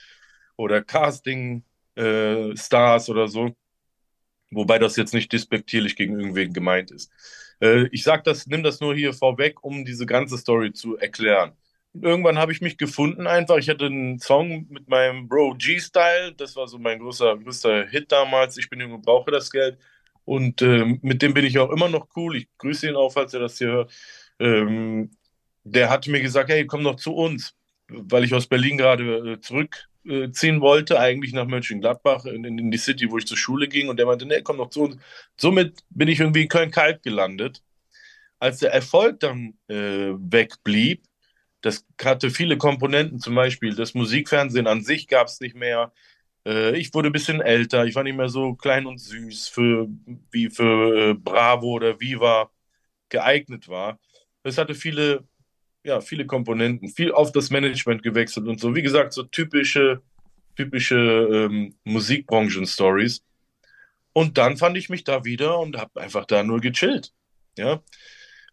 [0.57, 3.55] oder Casting-Stars äh, oder so.
[4.53, 7.11] Wobei das jetzt nicht despektierlich gegen irgendwen gemeint ist.
[7.61, 11.57] Äh, ich sag das, nimm das nur hier vorweg, um diese ganze Story zu erklären
[12.01, 13.59] irgendwann habe ich mich gefunden einfach.
[13.59, 16.33] Ich hatte einen Song mit meinem Bro G-Style.
[16.37, 18.57] Das war so mein großer, größter Hit damals.
[18.57, 19.79] Ich bin jung und brauche das Geld.
[20.25, 22.37] Und ähm, mit dem bin ich auch immer noch cool.
[22.37, 23.93] Ich grüße ihn auch, falls er das hier hört.
[24.39, 25.11] Ähm,
[25.65, 27.55] der hat mir gesagt, hey, komm doch zu uns.
[27.89, 29.41] weil ich aus Berlin gerade äh,
[30.05, 33.89] zurückziehen wollte, eigentlich nach Mönchengladbach in, in, die City, wo ich zur Schule ging.
[33.89, 34.97] Und der meinte, nee, komm noch zu uns.
[35.37, 37.63] Somit bin ich irgendwie in Köln-Kalk gelandet.
[38.39, 41.05] Als der Erfolg dann äh, wegblieb,
[41.61, 45.93] das hatte viele Komponenten, zum Beispiel das Musikfernsehen an sich gab es nicht mehr.
[46.47, 49.89] Äh, ich wurde ein bisschen älter, ich war nicht mehr so klein und süß für,
[50.31, 52.51] wie für äh, Bravo oder Viva
[53.09, 54.01] geeignet war.
[54.43, 55.27] Es hatte viele,
[55.85, 58.75] ja, viele Komponenten, viel auf das Management gewechselt und so.
[58.75, 60.03] Wie gesagt, so typische,
[60.57, 63.25] typische ähm, Musikbranchen-Stories.
[64.13, 67.13] Und dann fand ich mich da wieder und habe einfach da nur gechillt.
[67.59, 67.83] Ja.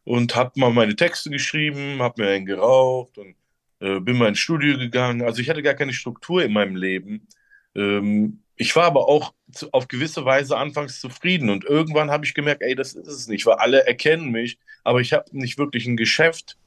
[0.03, 3.35] Und habe mal meine Texte geschrieben, habe mir einen geraucht und
[3.79, 5.21] äh, bin mal ins Studio gegangen.
[5.21, 7.27] Also ich hatte gar keine Struktur in meinem Leben.
[7.75, 12.33] Ähm, ich war aber auch zu, auf gewisse Weise anfangs zufrieden und irgendwann habe ich
[12.33, 15.85] gemerkt, ey, das ist es nicht, weil alle erkennen mich, aber ich habe nicht wirklich
[15.85, 16.57] ein Geschäft,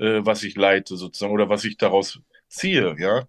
[0.00, 3.24] äh, was ich leite sozusagen oder was ich daraus ziehe, ja.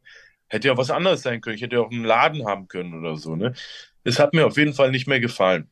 [0.48, 3.18] Hätte ja was anderes sein können, ich hätte ja auch einen Laden haben können oder
[3.18, 3.54] so, ne.
[4.04, 5.70] Es hat mir auf jeden Fall nicht mehr gefallen.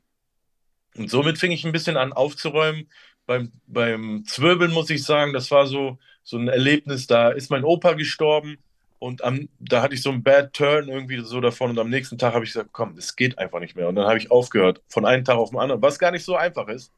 [0.98, 2.90] Und somit fing ich ein bisschen an aufzuräumen.
[3.26, 7.64] Beim, beim Zwirbeln muss ich sagen, das war so, so ein Erlebnis, da ist mein
[7.64, 8.58] Opa gestorben
[9.00, 11.72] und am, da hatte ich so einen Bad Turn irgendwie so davon.
[11.72, 13.88] Und am nächsten Tag habe ich gesagt, komm, es geht einfach nicht mehr.
[13.88, 16.36] Und dann habe ich aufgehört, von einem Tag auf den anderen, was gar nicht so
[16.36, 16.92] einfach ist.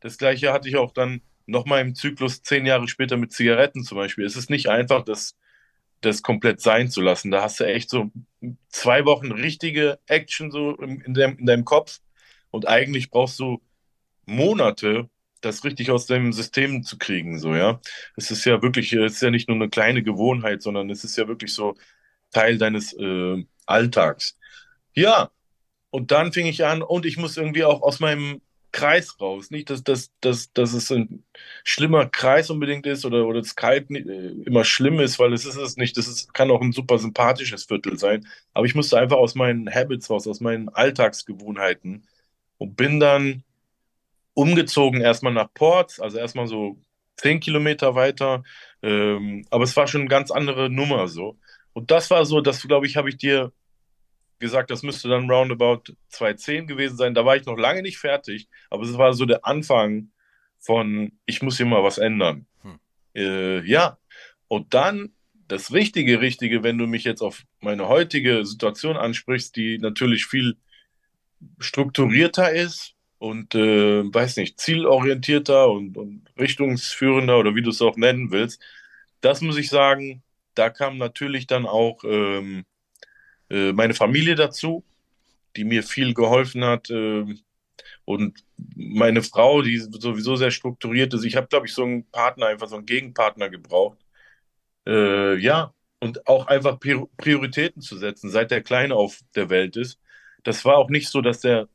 [0.00, 3.98] Das gleiche hatte ich auch dann nochmal im Zyklus zehn Jahre später mit Zigaretten zum
[3.98, 4.24] Beispiel.
[4.24, 5.36] Es ist nicht einfach, das,
[6.00, 7.30] das komplett sein zu lassen.
[7.30, 8.10] Da hast du echt so
[8.68, 12.00] zwei Wochen richtige Action so in, in, deinem, in deinem Kopf.
[12.50, 13.62] Und eigentlich brauchst du
[14.26, 15.08] Monate,
[15.40, 17.80] das richtig aus deinem System zu kriegen, so, ja.
[18.16, 21.16] Es ist ja wirklich, es ist ja nicht nur eine kleine Gewohnheit, sondern es ist
[21.16, 21.76] ja wirklich so
[22.30, 24.38] Teil deines äh, Alltags.
[24.94, 25.30] Ja,
[25.90, 28.40] und dann fing ich an und ich muss irgendwie auch aus meinem
[28.72, 29.50] Kreis raus.
[29.50, 31.24] Nicht, dass, dass, dass, dass es ein
[31.64, 33.98] schlimmer Kreis unbedingt ist oder, oder Kalt äh,
[34.46, 35.96] immer schlimm ist, weil es ist es nicht.
[35.96, 38.26] Das ist, kann auch ein super sympathisches Viertel sein.
[38.54, 42.06] Aber ich musste einfach aus meinen Habits raus, aus meinen Alltagsgewohnheiten
[42.58, 43.44] und bin dann
[44.34, 46.78] umgezogen erstmal nach Ports, also erstmal so
[47.16, 48.42] zehn Kilometer weiter.
[48.82, 51.38] Ähm, aber es war schon eine ganz andere Nummer so.
[51.74, 53.52] Und das war so, das glaube ich, habe ich dir
[54.42, 57.14] gesagt, das müsste dann roundabout 2010 gewesen sein.
[57.14, 60.10] Da war ich noch lange nicht fertig, aber es war so der Anfang
[60.58, 62.46] von, ich muss hier mal was ändern.
[62.60, 62.78] Hm.
[63.14, 63.96] Äh, ja,
[64.48, 65.14] und dann
[65.48, 70.56] das Richtige, Richtige, wenn du mich jetzt auf meine heutige Situation ansprichst, die natürlich viel
[71.58, 77.96] strukturierter ist, und äh, weiß nicht, zielorientierter und, und richtungsführender oder wie du es auch
[77.96, 78.60] nennen willst.
[79.20, 80.24] Das muss ich sagen,
[80.56, 82.71] da kam natürlich dann auch ähm, äh,
[83.72, 84.84] meine Familie dazu,
[85.56, 86.90] die mir viel geholfen hat.
[86.90, 87.24] Äh,
[88.04, 88.44] und
[88.76, 91.24] meine Frau, die sowieso sehr strukturiert ist.
[91.24, 93.98] Ich habe, glaube ich, so einen Partner, einfach so einen Gegenpartner gebraucht.
[94.86, 100.00] Äh, ja, und auch einfach Prioritäten zu setzen, seit der Kleine auf der Welt ist.
[100.42, 101.68] Das war auch nicht so, dass der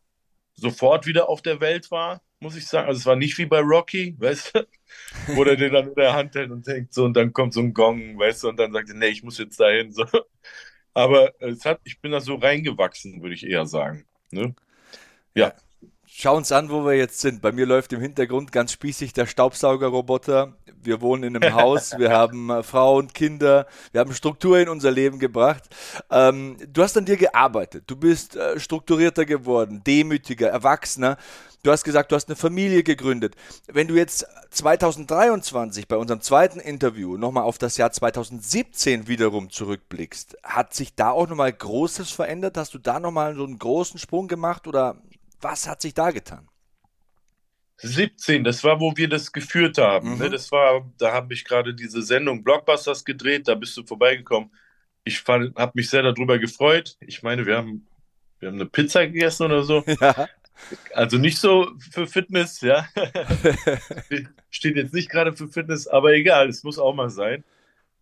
[0.56, 2.88] sofort wieder auf der Welt war, muss ich sagen.
[2.88, 4.68] Also es war nicht wie bei Rocky, weißt du,
[5.36, 7.62] wo der den dann in der Hand hält und denkt so und dann kommt so
[7.62, 9.92] ein Gong, weißt du, und dann sagt er, nee, ich muss jetzt dahin.
[9.94, 10.06] So.
[10.98, 14.08] Aber es hat, ich bin da so reingewachsen, würde ich eher sagen.
[14.32, 14.56] Ne?
[15.36, 15.54] Ja.
[16.08, 17.40] Schau uns an, wo wir jetzt sind.
[17.40, 20.58] Bei mir läuft im Hintergrund ganz spießig der Staubsaugerroboter.
[20.88, 24.70] Wir wohnen in einem Haus, wir haben äh, Frau und Kinder, wir haben Struktur in
[24.70, 25.64] unser Leben gebracht.
[26.10, 31.18] Ähm, du hast an dir gearbeitet, du bist äh, strukturierter geworden, demütiger, erwachsener.
[31.62, 33.36] Du hast gesagt, du hast eine Familie gegründet.
[33.68, 40.38] Wenn du jetzt 2023 bei unserem zweiten Interview nochmal auf das Jahr 2017 wiederum zurückblickst,
[40.42, 42.56] hat sich da auch nochmal Großes verändert?
[42.56, 44.96] Hast du da nochmal so einen großen Sprung gemacht oder
[45.42, 46.48] was hat sich da getan?
[47.78, 50.10] 17, das war, wo wir das geführt haben.
[50.10, 50.16] Ne?
[50.16, 50.22] Mhm.
[50.22, 50.30] Ne?
[50.32, 54.52] Das war, da habe ich gerade diese Sendung Blockbusters gedreht, da bist du vorbeigekommen.
[55.04, 56.98] Ich habe mich sehr darüber gefreut.
[57.00, 57.88] Ich meine, wir haben,
[58.40, 59.84] wir haben eine Pizza gegessen oder so.
[60.02, 60.28] Ja.
[60.96, 62.88] Also nicht so für Fitness, ja.
[64.50, 67.44] Steht jetzt nicht gerade für Fitness, aber egal, es muss auch mal sein.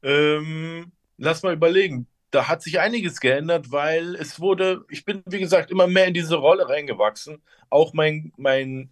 [0.01, 5.39] Ähm, lass mal überlegen da hat sich einiges geändert, weil es wurde, ich bin, wie
[5.39, 8.89] gesagt, immer mehr in diese Rolle reingewachsen, auch mein, mein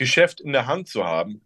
[0.00, 1.42] Geschäft in der Hand zu haben.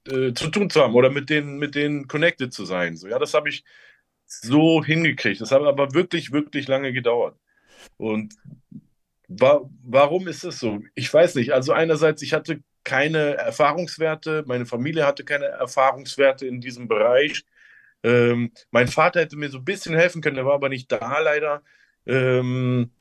[0.07, 2.95] äh, zu tun zu haben oder mit denen, mit denen connected zu sein.
[2.97, 3.63] So, ja, das habe ich
[4.25, 5.41] so hingekriegt.
[5.41, 7.37] Das hat aber wirklich, wirklich lange gedauert.
[7.97, 8.35] Und
[9.27, 10.81] wa warum ist es so?
[10.95, 11.53] Ich weiß nicht.
[11.53, 17.43] Also einerseits, ich hatte keine Erfahrungswerte, meine Familie hatte keine Erfahrungswerte in diesem Bereich.
[18.03, 21.19] Ähm, mein Vater hätte mir so ein bisschen helfen können, der war aber nicht da
[21.19, 21.63] leider.
[22.05, 22.91] Ähm,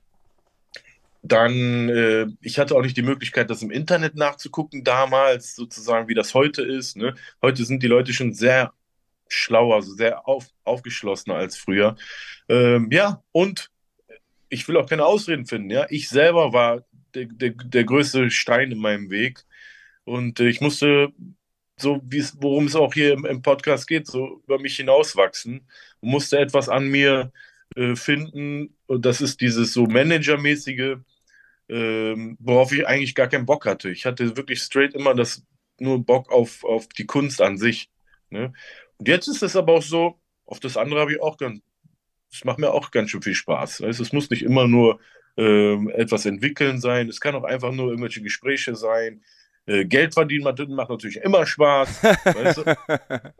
[1.22, 6.14] dann, äh, ich hatte auch nicht die Möglichkeit, das im Internet nachzugucken damals, sozusagen, wie
[6.14, 6.96] das heute ist.
[6.96, 7.14] Ne?
[7.42, 8.72] Heute sind die Leute schon sehr
[9.34, 11.96] schlauer, sehr auf, aufgeschlossener als früher.
[12.48, 13.70] Ähm, ja, und
[14.48, 15.70] ich will auch keine Ausreden finden.
[15.70, 19.44] Ja, ich selber war der, der, der größte Stein in meinem Weg
[20.04, 21.12] und äh, ich musste
[21.76, 25.66] so wie es, worum es auch hier im, im, Podcast geht, so über mich hinauswachsen
[26.00, 27.32] und musste etwas an mir
[27.76, 28.76] äh, finden.
[28.86, 30.98] Und das ist dieses so Managermäßige,
[31.68, 33.90] ähm, worauf ich eigentlich gar keinen Bock hatte.
[33.90, 35.44] Ich hatte wirklich straight immer das
[35.80, 37.90] nur Bock auf, auf die Kunst an sich.
[38.30, 38.52] Ne?
[39.04, 41.60] Und jetzt ist es aber auch so, auf das andere habe ich auch ganz,
[42.32, 43.82] es macht mir auch ganz schön viel Spaß.
[43.82, 44.00] Weißt?
[44.00, 44.98] Es muss nicht immer nur
[45.36, 49.22] ähm, etwas entwickeln sein, es kann auch einfach nur irgendwelche Gespräche sein.
[49.66, 52.02] Äh, Geld verdienen macht natürlich immer Spaß.
[52.24, 53.34] weißt du?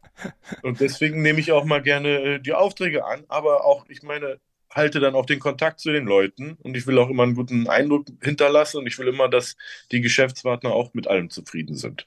[0.61, 4.41] Und deswegen nehme ich auch mal gerne äh, die Aufträge an, aber auch, ich meine,
[4.75, 7.69] halte dann auch den Kontakt zu den Leuten und ich will auch immer einen guten
[7.69, 9.57] Eindruck hinterlassen und ich will immer, dass
[9.93, 12.07] die Geschäftspartner auch mit allem zufrieden sind.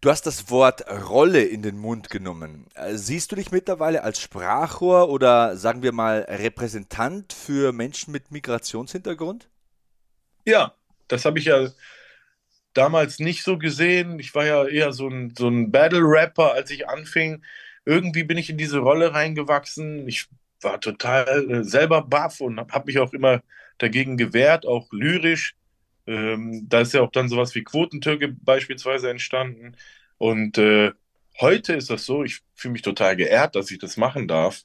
[0.00, 2.66] Du hast das Wort Rolle in den Mund genommen.
[2.74, 8.30] Äh, siehst du dich mittlerweile als Sprachrohr oder sagen wir mal Repräsentant für Menschen mit
[8.30, 9.48] Migrationshintergrund?
[10.44, 10.74] Ja,
[11.08, 11.68] das habe ich ja
[12.74, 14.18] damals nicht so gesehen.
[14.18, 17.42] Ich war ja eher so ein, so ein Battle-Rapper, als ich anfing.
[17.84, 20.06] Irgendwie bin ich in diese Rolle reingewachsen.
[20.08, 20.28] Ich
[20.64, 23.42] war total äh, selber baff und habe mich auch immer
[23.78, 25.56] dagegen gewehrt, auch lyrisch.
[26.06, 29.76] Ähm, da ist ja auch dann sowas wie Quotentürke beispielsweise entstanden.
[30.18, 30.92] Und äh,
[31.40, 34.62] heute ist das so, ich fühle mich total geehrt, dass ich das machen darf.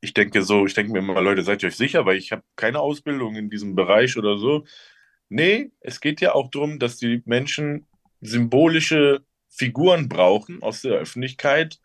[0.00, 2.42] Ich denke so, ich denke mir immer, Leute, seid ihr euch sicher, weil ich habe
[2.56, 4.64] keine Ausbildung in diesem Bereich oder so.
[5.28, 7.86] Nee, es geht ja auch darum, dass die Menschen
[8.20, 11.80] symbolische Figuren brauchen aus der Öffentlichkeit,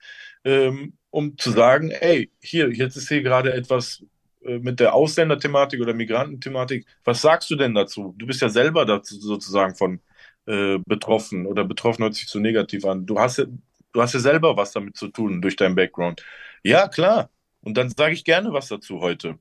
[0.45, 4.03] ähm, um zu sagen, ey, hier, jetzt ist hier gerade etwas
[4.43, 6.87] äh, mit der Ausländerthematik oder Migrantenthematik.
[7.03, 8.15] Was sagst du denn dazu?
[8.17, 10.01] Du bist ja selber dazu sozusagen von
[10.47, 13.05] äh, betroffen oder betroffen hört sich zu negativ an.
[13.05, 13.45] Du hast ja,
[13.91, 16.25] du hast ja selber was damit zu tun durch deinen Background.
[16.63, 17.29] Ja, klar.
[17.61, 19.37] Und dann sage ich gerne was dazu heute.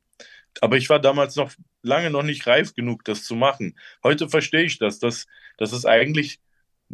[0.60, 3.78] Aber ich war damals noch lange noch nicht reif genug, das zu machen.
[4.04, 6.38] Heute verstehe ich das, dass, dass es eigentlich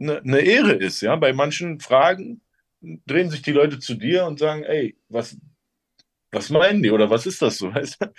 [0.00, 1.00] eine, eine Ehre ist.
[1.00, 1.16] Ja?
[1.16, 2.42] Bei manchen Fragen
[2.80, 5.36] drehen sich die Leute zu dir und sagen, ey, was,
[6.30, 7.74] was meinen die oder was ist das so?
[7.74, 8.12] Weißt du?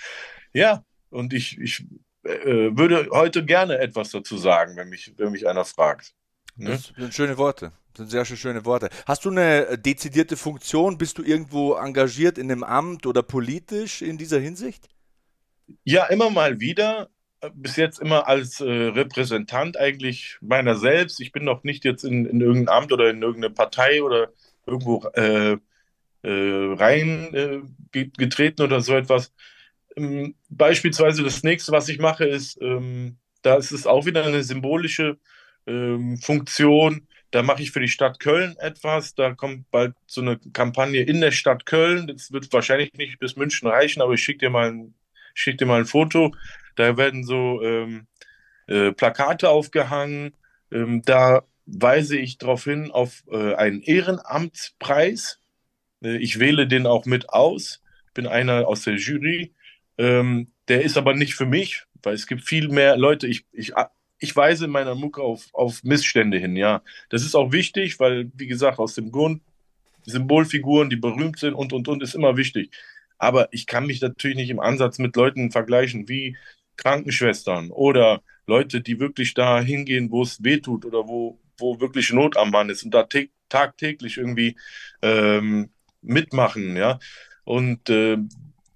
[0.53, 1.85] Ja, und ich, ich
[2.23, 6.13] äh, würde heute gerne etwas dazu sagen, wenn mich, wenn mich einer fragt.
[6.55, 6.71] Ne?
[6.71, 7.71] Das sind schöne Worte.
[7.93, 8.89] Das sind sehr schöne Worte.
[9.05, 10.97] Hast du eine dezidierte Funktion?
[10.97, 14.87] Bist du irgendwo engagiert in einem Amt oder politisch in dieser Hinsicht?
[15.83, 17.09] Ja, immer mal wieder.
[17.53, 21.21] Bis jetzt immer als äh, Repräsentant eigentlich meiner selbst.
[21.21, 24.33] Ich bin noch nicht jetzt in, in irgendein Amt oder in irgendeine Partei oder
[24.69, 25.58] irgendwo äh,
[26.23, 29.34] äh, rein äh, oder so etwas.
[29.95, 34.43] Ähm, beispielsweise das nächste, was ich mache, ist, ähm, da ist es auch wieder eine
[34.43, 35.17] symbolische
[35.67, 37.08] ähm, Funktion.
[37.32, 39.15] Da mache ich für die Stadt Köln etwas.
[39.15, 42.08] Da kommt bald so eine Kampagne in der Stadt Köln.
[42.08, 44.95] Das wird wahrscheinlich nicht bis München reichen, aber ich schicke dir mal ein,
[45.34, 46.34] schick dir mal ein Foto.
[46.75, 48.08] Da werden so ähm,
[48.67, 50.34] äh, Plakate aufgehangen.
[50.71, 55.39] Ähm, da weise ich darauf hin auf äh, einen Ehrenamtspreis.
[56.03, 57.82] Äh, ich wähle den auch mit aus,
[58.13, 59.53] bin einer aus der Jury.
[59.97, 63.27] Ähm, der ist aber nicht für mich, weil es gibt viel mehr Leute.
[63.27, 63.73] Ich, ich,
[64.19, 66.82] ich weise in meiner Mucke auf, auf Missstände hin, ja.
[67.10, 69.41] Das ist auch wichtig, weil, wie gesagt, aus dem Grund,
[70.05, 72.71] Symbolfiguren, die berühmt sind und, und, und, ist immer wichtig.
[73.17, 76.38] Aber ich kann mich natürlich nicht im Ansatz mit Leuten vergleichen wie
[76.77, 82.11] Krankenschwestern oder Leute, die wirklich da hingehen, wo es weh tut oder wo wo wirklich
[82.11, 83.07] Not am Mann ist und da
[83.49, 84.55] tagtäglich irgendwie
[85.01, 85.69] ähm,
[86.01, 86.99] mitmachen, ja.
[87.43, 88.17] Und äh,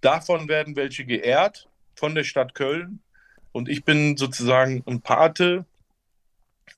[0.01, 2.99] davon werden welche geehrt von der Stadt Köln.
[3.51, 5.65] Und ich bin sozusagen ein Pate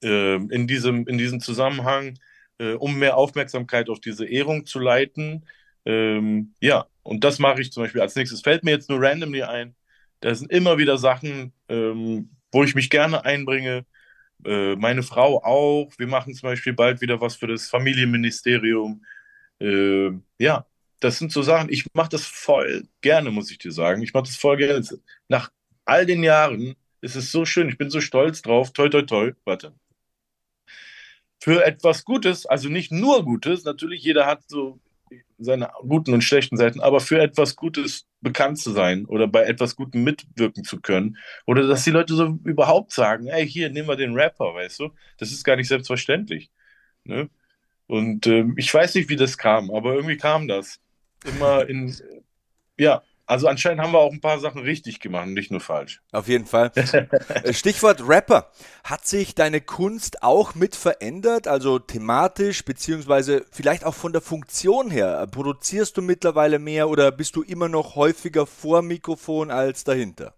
[0.03, 2.19] äh, in, diesem, in diesem Zusammenhang,
[2.59, 5.45] äh, um mehr Aufmerksamkeit auf diese Ehrung zu leiten.
[5.85, 8.41] Ähm, ja, und das mache ich zum Beispiel als nächstes.
[8.41, 9.75] Fällt mir jetzt nur randomly ein.
[10.19, 13.85] Da sind immer wieder Sachen, ähm, wo ich mich gerne einbringe.
[14.43, 15.91] Äh, meine Frau auch.
[15.97, 19.05] Wir machen zum Beispiel bald wieder was für das Familienministerium.
[19.59, 20.65] Äh, ja,
[20.99, 24.01] das sind so Sachen, ich mache das voll gerne, muss ich dir sagen.
[24.01, 24.83] Ich mache das voll gerne.
[25.27, 25.51] Nach
[25.85, 27.69] all den Jahren ist es so schön.
[27.69, 28.73] Ich bin so stolz drauf.
[28.73, 29.31] Toi, toi, toi.
[29.45, 29.73] Warte.
[31.41, 34.79] Für etwas Gutes, also nicht nur Gutes, natürlich jeder hat so
[35.37, 39.75] seine guten und schlechten Seiten, aber für etwas Gutes bekannt zu sein oder bei etwas
[39.75, 43.95] Gutem mitwirken zu können oder dass die Leute so überhaupt sagen, ey, hier, nehmen wir
[43.95, 44.89] den Rapper, weißt du?
[45.17, 46.51] Das ist gar nicht selbstverständlich.
[47.03, 47.29] Ne?
[47.87, 50.79] Und äh, ich weiß nicht, wie das kam, aber irgendwie kam das.
[51.23, 51.95] Immer in,
[52.77, 56.01] ja, also anscheinend haben wir auch ein paar Sachen richtig gemacht, nicht nur falsch.
[56.11, 56.71] Auf jeden Fall.
[57.43, 58.51] Äh, Stichwort Rapper.
[58.83, 64.89] Hat sich deine Kunst auch mit verändert, also thematisch, beziehungsweise vielleicht auch von der Funktion
[64.89, 65.27] her?
[65.29, 70.35] Produzierst du mittlerweile mehr oder bist du immer noch häufiger vor Mikrofon als dahinter?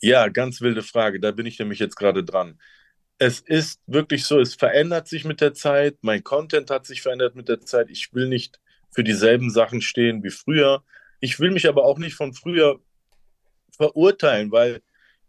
[0.00, 1.20] Ja, ganz wilde Frage.
[1.20, 2.60] Da bin ich nämlich jetzt gerade dran.
[3.18, 5.98] Es ist wirklich so, es verändert sich mit der Zeit.
[6.02, 7.90] Mein Content hat sich verändert mit der Zeit.
[7.90, 8.60] Ich will nicht
[8.90, 10.84] für dieselben Sachen stehen wie früher
[11.24, 12.78] ich will mich aber auch nicht von früher
[13.74, 14.82] verurteilen, weil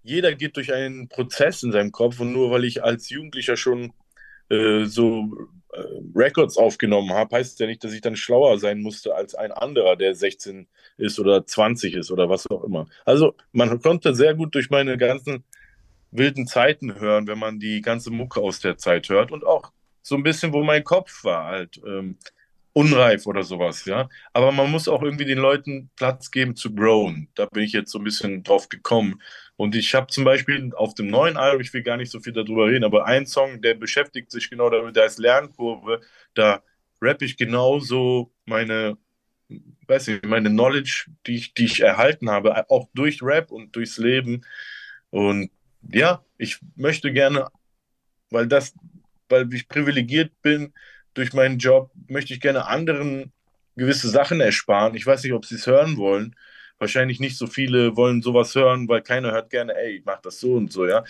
[0.03, 3.93] jeder geht durch einen Prozess in seinem Kopf und nur weil ich als Jugendlicher schon
[4.49, 5.23] äh, so
[5.71, 5.79] äh,
[6.13, 9.53] Records aufgenommen habe, heißt es ja nicht, dass ich dann schlauer sein musste als ein
[9.53, 12.87] anderer, der 16 ist oder 20 ist oder was auch immer.
[13.05, 15.45] Also man konnte sehr gut durch meine ganzen
[16.11, 20.15] wilden Zeiten hören, wenn man die ganze Mucke aus der Zeit hört und auch so
[20.15, 21.81] ein bisschen, wo mein Kopf war halt.
[21.87, 22.17] Ähm,
[22.75, 24.09] unreif oder sowas, ja.
[24.33, 27.29] Aber man muss auch irgendwie den Leuten Platz geben zu growen.
[27.35, 29.21] Da bin ich jetzt so ein bisschen drauf gekommen.
[29.55, 32.33] Und ich habe zum Beispiel auf dem neuen Album, ich will gar nicht so viel
[32.33, 36.01] darüber reden, aber ein Song, der beschäftigt sich genau damit, der ist Lernkurve.
[36.33, 36.63] Da
[37.01, 38.97] rappe ich genauso meine,
[39.87, 43.97] weiß nicht, meine Knowledge, die ich, die ich erhalten habe, auch durch Rap und durchs
[43.97, 44.41] Leben.
[45.11, 45.49] Und
[45.93, 47.47] ja, ich möchte gerne,
[48.31, 48.75] weil das,
[49.29, 50.73] weil ich privilegiert bin,
[51.15, 53.31] durch meinen Job möchte ich gerne anderen
[53.75, 54.95] gewisse Sachen ersparen.
[54.95, 56.35] Ich weiß nicht, ob sie es hören wollen.
[56.77, 60.53] Wahrscheinlich nicht so viele wollen sowas hören, weil keiner hört gerne, ey, mach das so
[60.53, 61.03] und so, ja.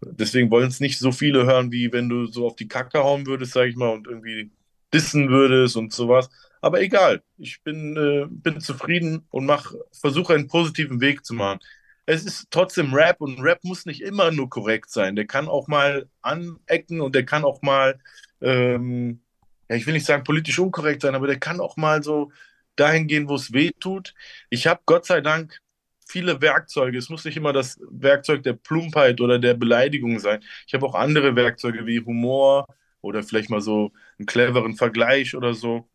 [0.00, 3.26] Deswegen wollen es nicht so viele hören, wie wenn du so auf die Kacke hauen
[3.26, 4.50] würdest, sag ich mal, und irgendwie
[4.92, 6.28] dissen würdest und sowas.
[6.60, 9.50] Aber egal, ich bin, äh, bin zufrieden und
[9.92, 11.60] versuche einen positiven Weg zu machen.
[12.06, 15.14] Es ist trotzdem Rap und Rap muss nicht immer nur korrekt sein.
[15.16, 18.00] Der kann auch mal anecken und der kann auch mal
[18.40, 19.22] ähm,
[19.68, 22.32] ja, ich will nicht sagen politisch unkorrekt sein, aber der kann auch mal so
[22.76, 24.14] dahin gehen, wo es weh tut.
[24.50, 25.58] Ich habe Gott sei Dank
[26.06, 26.98] viele Werkzeuge.
[26.98, 30.42] Es muss nicht immer das Werkzeug der Plumpheit oder der Beleidigung sein.
[30.66, 32.66] Ich habe auch andere Werkzeuge wie Humor
[33.00, 35.88] oder vielleicht mal so einen cleveren Vergleich oder so.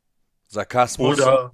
[0.47, 1.19] Sarkasmus.
[1.19, 1.51] Oder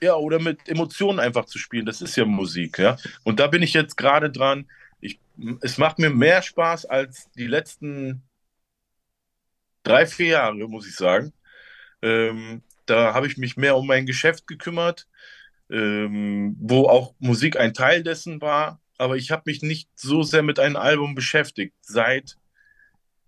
[0.00, 1.86] ja, oder mit Emotionen einfach zu spielen.
[1.86, 2.96] Das ist ja Musik, ja.
[3.24, 4.66] Und da bin ich jetzt gerade dran.
[5.00, 5.18] Ich,
[5.60, 8.22] es macht mir mehr Spaß als die letzten
[9.82, 11.32] drei, vier Jahre, muss ich sagen.
[12.02, 15.06] Ähm, da habe ich mich mehr um mein Geschäft gekümmert,
[15.70, 18.80] ähm, wo auch Musik ein Teil dessen war.
[18.98, 22.36] Aber ich habe mich nicht so sehr mit einem Album beschäftigt seit,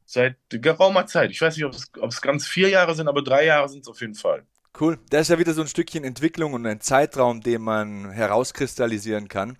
[0.05, 1.31] seit geraumer Zeit.
[1.31, 1.75] Ich weiß nicht, ob
[2.09, 4.45] es, ganz vier Jahre sind, aber drei Jahre sind es auf jeden Fall.
[4.79, 4.99] Cool.
[5.11, 9.57] Da ist ja wieder so ein Stückchen Entwicklung und ein Zeitraum, den man herauskristallisieren kann.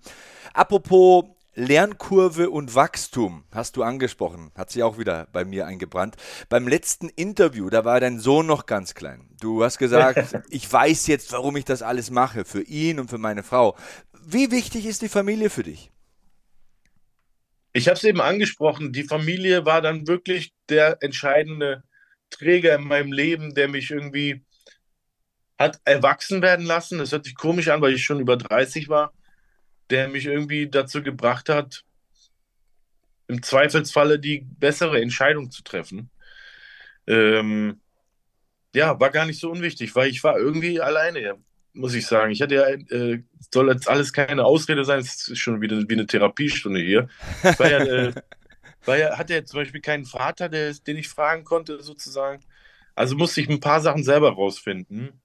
[0.53, 6.15] Apropos Lernkurve und Wachstum hast du angesprochen, hat sich auch wieder bei mir eingebrannt.
[6.47, 9.27] Beim letzten Interview, da war dein Sohn noch ganz klein.
[9.41, 13.17] Du hast gesagt, ich weiß jetzt, warum ich das alles mache, für ihn und für
[13.17, 13.75] meine Frau.
[14.25, 15.91] Wie wichtig ist die Familie für dich?
[17.73, 21.83] Ich habe es eben angesprochen, die Familie war dann wirklich der entscheidende
[22.29, 24.41] Träger in meinem Leben, der mich irgendwie
[25.59, 26.97] hat erwachsen werden lassen.
[26.97, 29.13] Das hört sich komisch an, weil ich schon über 30 war
[29.91, 31.83] der mich irgendwie dazu gebracht hat,
[33.27, 36.09] im Zweifelsfalle die bessere Entscheidung zu treffen.
[37.07, 37.79] Ähm,
[38.73, 41.37] ja, war gar nicht so unwichtig, weil ich war irgendwie alleine,
[41.73, 42.31] muss ich sagen.
[42.31, 43.23] Ich hatte ja, äh,
[43.53, 47.09] soll jetzt alles keine Ausrede sein, es ist schon wieder wie eine Therapiestunde hier.
[47.41, 48.13] War ja, äh,
[48.85, 52.41] war ja, hatte ja zum Beispiel keinen Vater, der, den ich fragen konnte, sozusagen.
[52.95, 55.21] Also musste ich ein paar Sachen selber rausfinden.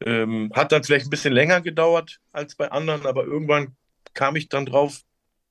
[0.00, 3.76] Ähm, hat dann vielleicht ein bisschen länger gedauert als bei anderen, aber irgendwann
[4.18, 5.02] kam ich dann drauf,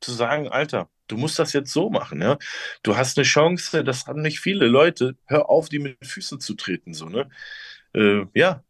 [0.02, 2.38] zu sagen, Alter, du musst das jetzt so machen, ja.
[2.84, 5.16] Du hast eine Chance, das haben nicht viele Leute.
[5.26, 7.30] Hör auf, die mit Füßen zu treten, so, ne?
[7.94, 8.64] Äh, ja.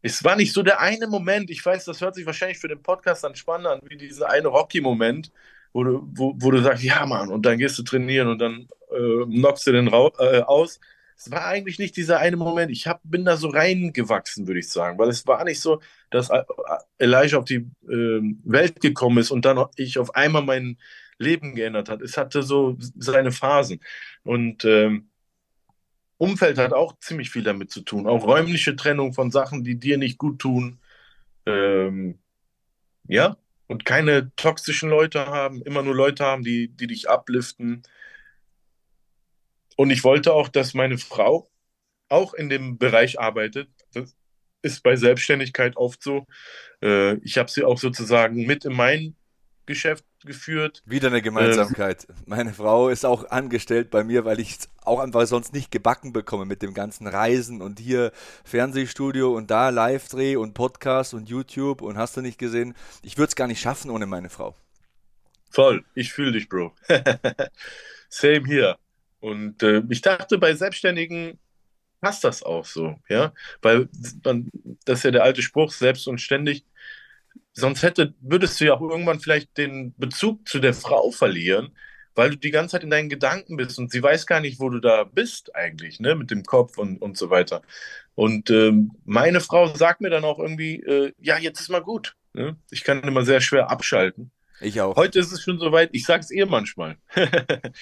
[0.00, 2.82] Es war nicht so der eine Moment, ich weiß, das hört sich wahrscheinlich für den
[2.82, 5.32] Podcast dann spannend an, wie dieser eine Rocky-Moment,
[5.72, 8.68] wo du, wo, wo du sagst, ja, Mann, und dann gehst du trainieren und dann
[8.92, 10.78] äh, knockst du den Ra äh, aus.
[11.16, 12.70] Es war eigentlich nicht dieser eine Moment.
[12.70, 16.30] Ich hab, bin da so reingewachsen, würde ich sagen, weil es war nicht so, dass
[16.30, 16.42] äh,
[16.98, 20.78] Elijah auf die äh, Welt gekommen ist und dann ich auf einmal mein
[21.18, 22.02] Leben geändert hat.
[22.02, 23.80] Es hatte so seine Phasen.
[24.24, 25.08] Und ähm,
[26.18, 28.06] Umfeld hat auch ziemlich viel damit zu tun.
[28.06, 30.78] Auch räumliche Trennung von Sachen, die dir nicht gut tun.
[31.46, 32.18] Ähm,
[33.08, 33.36] ja,
[33.66, 37.82] und keine toxischen Leute haben, immer nur Leute haben, die, die dich upliften.
[39.76, 41.48] Und ich wollte auch, dass meine Frau
[42.08, 43.68] auch in dem Bereich arbeitet.
[43.92, 44.16] Das
[44.62, 46.26] ist bei Selbstständigkeit oft so.
[46.82, 49.16] Äh, ich habe sie auch sozusagen mit in mein
[49.66, 50.82] Geschäft geführt.
[50.86, 52.08] Wieder eine Gemeinsamkeit.
[52.08, 55.70] Äh, Meine Frau ist auch angestellt bei mir, weil ich es auch einfach sonst nicht
[55.70, 58.12] gebacken bekomme mit dem ganzen Reisen und hier
[58.44, 62.74] Fernsehstudio und da Live-Dreh und Podcast und YouTube und hast du nicht gesehen.
[63.02, 64.54] Ich würde es gar nicht schaffen ohne meine Frau.
[65.50, 66.74] Voll, ich fühle dich, Bro.
[68.08, 68.78] Same hier.
[69.26, 71.40] Und äh, ich dachte, bei Selbstständigen
[72.00, 73.88] passt das auch so, ja, weil
[74.22, 74.48] man,
[74.84, 76.64] das ist ja der alte Spruch, selbst und ständig
[77.52, 81.76] sonst hätte, würdest du ja auch irgendwann vielleicht den Bezug zu der Frau verlieren,
[82.14, 84.68] weil du die ganze Zeit in deinen Gedanken bist und sie weiß gar nicht, wo
[84.68, 87.62] du da bist eigentlich, ne, mit dem Kopf und, und so weiter.
[88.14, 92.14] Und ähm, meine Frau sagt mir dann auch irgendwie, äh, ja, jetzt ist mal gut.
[92.32, 92.56] Ne?
[92.70, 94.30] Ich kann immer sehr schwer abschalten.
[94.60, 94.94] Ich auch.
[94.94, 96.96] Heute ist es schon soweit, ich sage es ihr manchmal.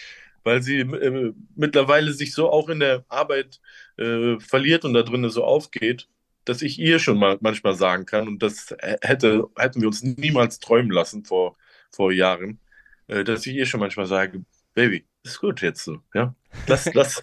[0.45, 3.61] weil sie äh, mittlerweile sich so auch in der Arbeit
[3.97, 6.09] äh, verliert und da drinnen so aufgeht,
[6.45, 10.59] dass ich ihr schon mal manchmal sagen kann, und das hätte, hätten wir uns niemals
[10.59, 11.57] träumen lassen vor,
[11.91, 12.61] vor Jahren,
[13.09, 16.35] äh, dass ich ihr schon manchmal sage, Baby, ist gut jetzt so, ja.
[16.67, 17.23] Lass, lass,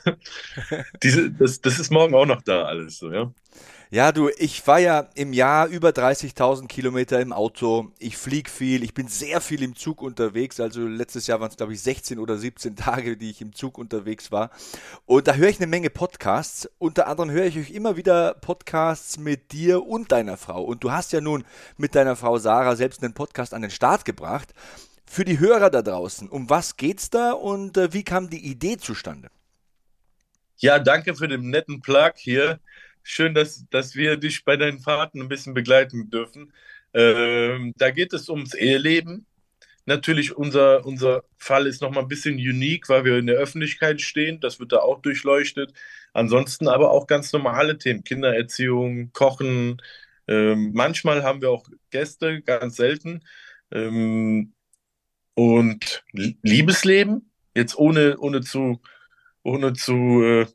[1.04, 3.34] diese, das, das ist morgen auch noch da alles so, ja.
[3.94, 7.92] Ja, du, ich fahre ja im Jahr über 30.000 Kilometer im Auto.
[8.00, 10.62] Ich fliege viel, ich bin sehr viel im Zug unterwegs.
[10.62, 13.78] Also letztes Jahr waren es, glaube ich, 16 oder 17 Tage, die ich im Zug
[13.78, 14.50] unterwegs war.
[15.06, 16.70] Und da höre ich eine Menge Podcasts.
[16.78, 20.64] Unter anderem höre ich euch immer wieder Podcasts mit dir und deiner Frau.
[20.64, 21.44] Und du hast ja nun
[21.76, 24.54] mit deiner Frau Sarah selbst einen Podcast an den Start gebracht.
[25.06, 28.78] Für die Hörer da draußen, um was geht's da und äh, wie kam die Idee
[28.78, 29.32] zustande?
[30.56, 32.62] Ja, danke für den netten Plug hier
[33.04, 36.54] schön, dass, dass wir dich bei deinen Fahrten ein bisschen begleiten dürfen.
[36.93, 39.26] Ähm, da geht es ums Eheleben.
[39.86, 44.39] Natürlich, unser, unser Fall ist nochmal ein bisschen unique, weil wir in der Öffentlichkeit stehen.
[44.39, 45.74] Das wird da auch durchleuchtet.
[46.14, 48.04] Ansonsten aber auch ganz normale Themen.
[48.04, 49.82] Kindererziehung, Kochen.
[50.28, 53.24] Ähm, manchmal haben wir auch Gäste, ganz selten.
[53.72, 54.54] Ähm,
[55.34, 58.82] und Liebesleben, jetzt ohne, ohne zu,
[59.43, 60.45] ohne zu äh,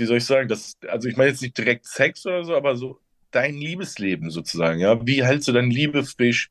[0.00, 2.76] wie soll ich sagen, das, also ich meine jetzt nicht direkt Sex oder so, aber
[2.76, 2.98] so
[3.30, 5.06] dein Liebesleben sozusagen, ja.
[5.06, 6.50] Wie hältst du deine Liebe frisch?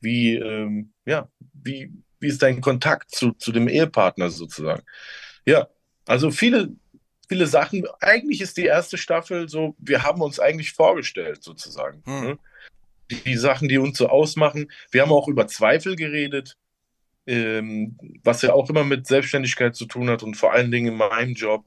[0.00, 4.82] Wie, ähm, ja, wie, wie ist dein Kontakt zu, zu dem Ehepartner sozusagen?
[5.44, 5.68] Ja,
[6.06, 6.70] also viele,
[7.28, 7.84] viele Sachen.
[8.00, 12.02] Eigentlich ist die erste Staffel so, wir haben uns eigentlich vorgestellt sozusagen.
[12.04, 12.22] Hm.
[12.22, 12.38] Ne?
[13.10, 14.70] Die, die, Sachen, die uns so ausmachen.
[14.90, 16.56] Wir haben auch über Zweifel geredet,
[17.26, 20.96] ähm, was ja auch immer mit Selbstständigkeit zu tun hat und vor allen Dingen in
[20.96, 21.64] meinem Job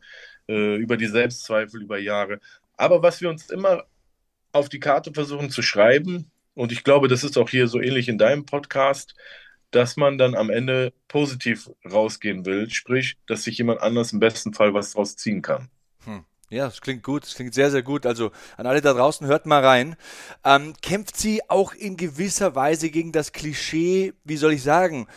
[0.49, 2.41] äh, über die Selbstzweifel über Jahre.
[2.75, 3.85] Aber was wir uns immer
[4.51, 8.09] auf die Karte versuchen zu schreiben, und ich glaube, das ist auch hier so ähnlich
[8.09, 9.15] in deinem Podcast,
[9.71, 14.53] dass man dann am Ende positiv rausgehen will, sprich, dass sich jemand anders im besten
[14.53, 15.69] Fall was draus ziehen kann.
[16.05, 16.25] Hm.
[16.49, 18.07] Ja, das klingt gut, das klingt sehr, sehr gut.
[18.07, 19.95] Also an alle da draußen, hört mal rein.
[20.43, 25.07] Ähm, kämpft sie auch in gewisser Weise gegen das Klischee, wie soll ich sagen,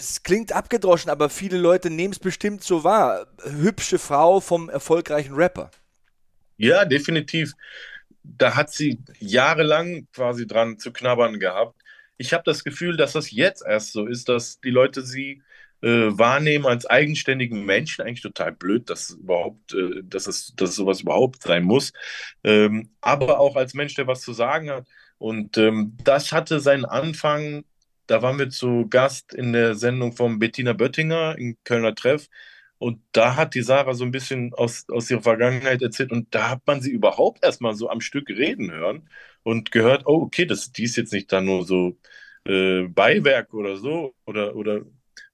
[0.00, 3.26] es klingt abgedroschen, aber viele Leute nehmen es bestimmt so wahr.
[3.44, 5.70] Hübsche Frau vom erfolgreichen Rapper.
[6.56, 7.52] Ja, definitiv.
[8.22, 11.74] Da hat sie jahrelang quasi dran zu knabbern gehabt.
[12.16, 15.42] Ich habe das Gefühl, dass das jetzt erst so ist, dass die Leute sie
[15.82, 18.02] äh, wahrnehmen als eigenständigen Menschen.
[18.02, 21.92] Eigentlich total blöd, dass überhaupt, äh, dass es, dass sowas überhaupt sein muss.
[22.44, 24.86] Ähm, aber auch als Mensch, der was zu sagen hat.
[25.18, 27.64] Und ähm, das hatte seinen Anfang
[28.10, 32.28] da waren wir zu Gast in der Sendung von Bettina Böttinger in Kölner Treff.
[32.78, 36.10] Und da hat die Sarah so ein bisschen aus, aus ihrer Vergangenheit erzählt.
[36.12, 39.08] Und da hat man sie überhaupt erstmal so am Stück reden hören
[39.44, 41.98] und gehört, oh, okay, das, die ist jetzt nicht da nur so
[42.46, 44.80] äh, Beiwerk oder so oder, oder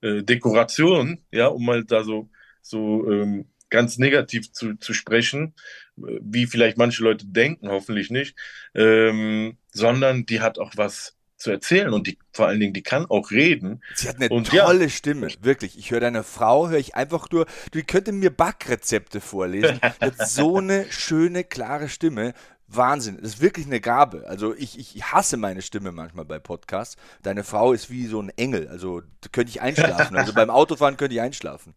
[0.03, 2.29] äh, Dekoration, ja, um mal da so,
[2.63, 5.55] so ähm, ganz negativ zu, zu sprechen,
[5.97, 8.37] wie vielleicht manche Leute denken, hoffentlich nicht,
[8.75, 13.07] ähm, sondern die hat auch was zu erzählen und die, vor allen Dingen, die kann
[13.07, 13.83] auch reden.
[13.95, 14.89] Sie hat eine Und tolle ja.
[14.89, 15.79] Stimme, wirklich.
[15.79, 19.81] Ich höre deine Frau, höre ich einfach nur, die könnte mir Backrezepte vorlesen.
[20.01, 22.33] Die hat so eine schöne, klare Stimme.
[22.69, 24.25] Wahnsinn, das ist wirklich eine Gabe.
[24.27, 26.97] Also ich, ich hasse meine Stimme manchmal bei Podcasts.
[27.23, 30.17] Deine Frau ist wie so ein Engel, also da könnte ich einschlafen.
[30.17, 31.75] Also beim Autofahren könnte ich einschlafen.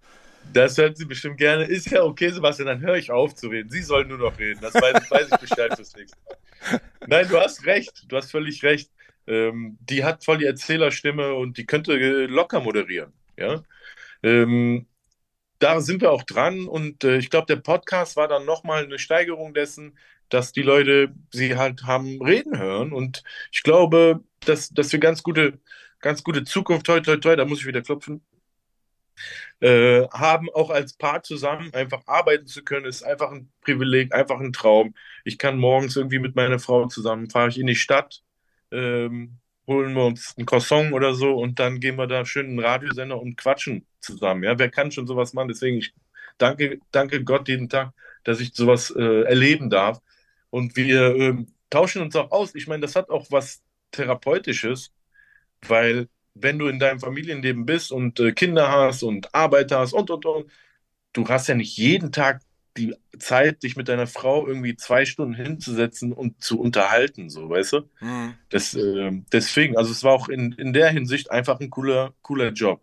[0.52, 1.66] Das hört sie bestimmt gerne.
[1.66, 3.70] Ist ja okay, Sebastian, dann höre ich auf zu reden.
[3.70, 4.60] Sie soll nur noch reden.
[4.62, 6.82] Das weiß, weiß ich Bescheid fürs nächste Mal.
[7.06, 8.06] Nein, du hast recht.
[8.08, 8.90] Du hast völlig recht.
[9.28, 13.14] Ähm, die hat voll die Erzählerstimme und die könnte äh, locker moderieren.
[13.38, 13.64] Ja.
[14.24, 14.88] Ähm,
[15.60, 19.00] da sind wir auch dran und äh, ich glaube, der Podcast war dann nochmal eine
[19.00, 19.98] Steigerung dessen,
[20.30, 25.24] dass die Leute sie halt haben reden hören und ich glaube, dass, dass wir ganz
[25.24, 25.60] gute,
[26.00, 28.24] ganz gute Zukunft, toi, toi, toi, da muss ich wieder klopfen,
[29.60, 34.40] äh, haben auch als Paar zusammen einfach arbeiten zu können, ist einfach ein Privileg, einfach
[34.40, 34.96] ein Traum.
[35.26, 38.24] Ich kann morgens irgendwie mit meiner Frau zusammen, fahre ich in die Stadt,
[38.72, 42.58] ähm, holen wir uns ein Croissant oder so und dann gehen wir da schön in
[42.58, 44.44] den Radiosender und quatschen zusammen.
[44.44, 45.50] Ja, wer kann schon sowas machen?
[45.50, 45.94] Deswegen, ich
[46.38, 47.94] danke, danke Gott jeden Tag,
[48.24, 50.02] dass ich sowas äh, erleben darf.
[50.50, 52.56] Und wir ähm, tauschen uns auch aus.
[52.56, 53.62] Ich meine, das hat auch was
[53.92, 54.92] Therapeutisches,
[55.68, 60.10] weil wenn du in deinem Familienleben bist und äh, Kinder hast und Arbeit hast und,
[60.10, 60.52] und, und,
[61.14, 62.42] du hast ja nicht jeden Tag
[62.80, 67.74] die Zeit, dich mit deiner Frau irgendwie zwei Stunden hinzusetzen und zu unterhalten, so, weißt
[67.74, 67.90] du?
[68.00, 68.34] Hm.
[68.50, 72.52] Das, äh, deswegen, also es war auch in, in der Hinsicht einfach ein cooler, cooler
[72.52, 72.82] Job.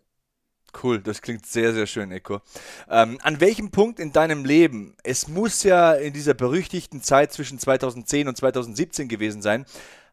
[0.83, 2.43] Cool, das klingt sehr, sehr schön, Eko.
[2.91, 7.59] Ähm, an welchem Punkt in deinem Leben, es muss ja in dieser berüchtigten Zeit zwischen
[7.59, 9.65] 2010 und 2017 gewesen sein,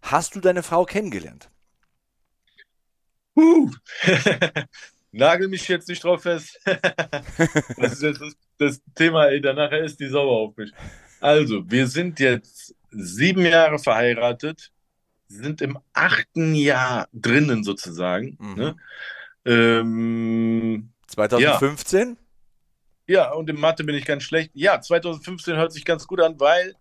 [0.01, 1.49] hast du deine Frau kennengelernt?
[3.35, 3.71] Huh.
[5.11, 6.59] Nagel mich jetzt nicht drauf fest.
[6.65, 8.21] das ist jetzt
[8.65, 10.71] das, Thema, ey, danach ist die sauer auf mich.
[11.19, 14.71] Also, wir sind jetzt sieben Jahre verheiratet,
[15.27, 18.37] sind im achten Jahr drinnen sozusagen.
[18.39, 18.55] Mhm.
[18.55, 18.75] Ne?
[19.45, 22.17] Ähm, 2015?
[23.07, 24.51] ja, und in Mathe bin ich ganz schlecht.
[24.53, 26.73] Ja, 2015 hört sich ganz gut an, weil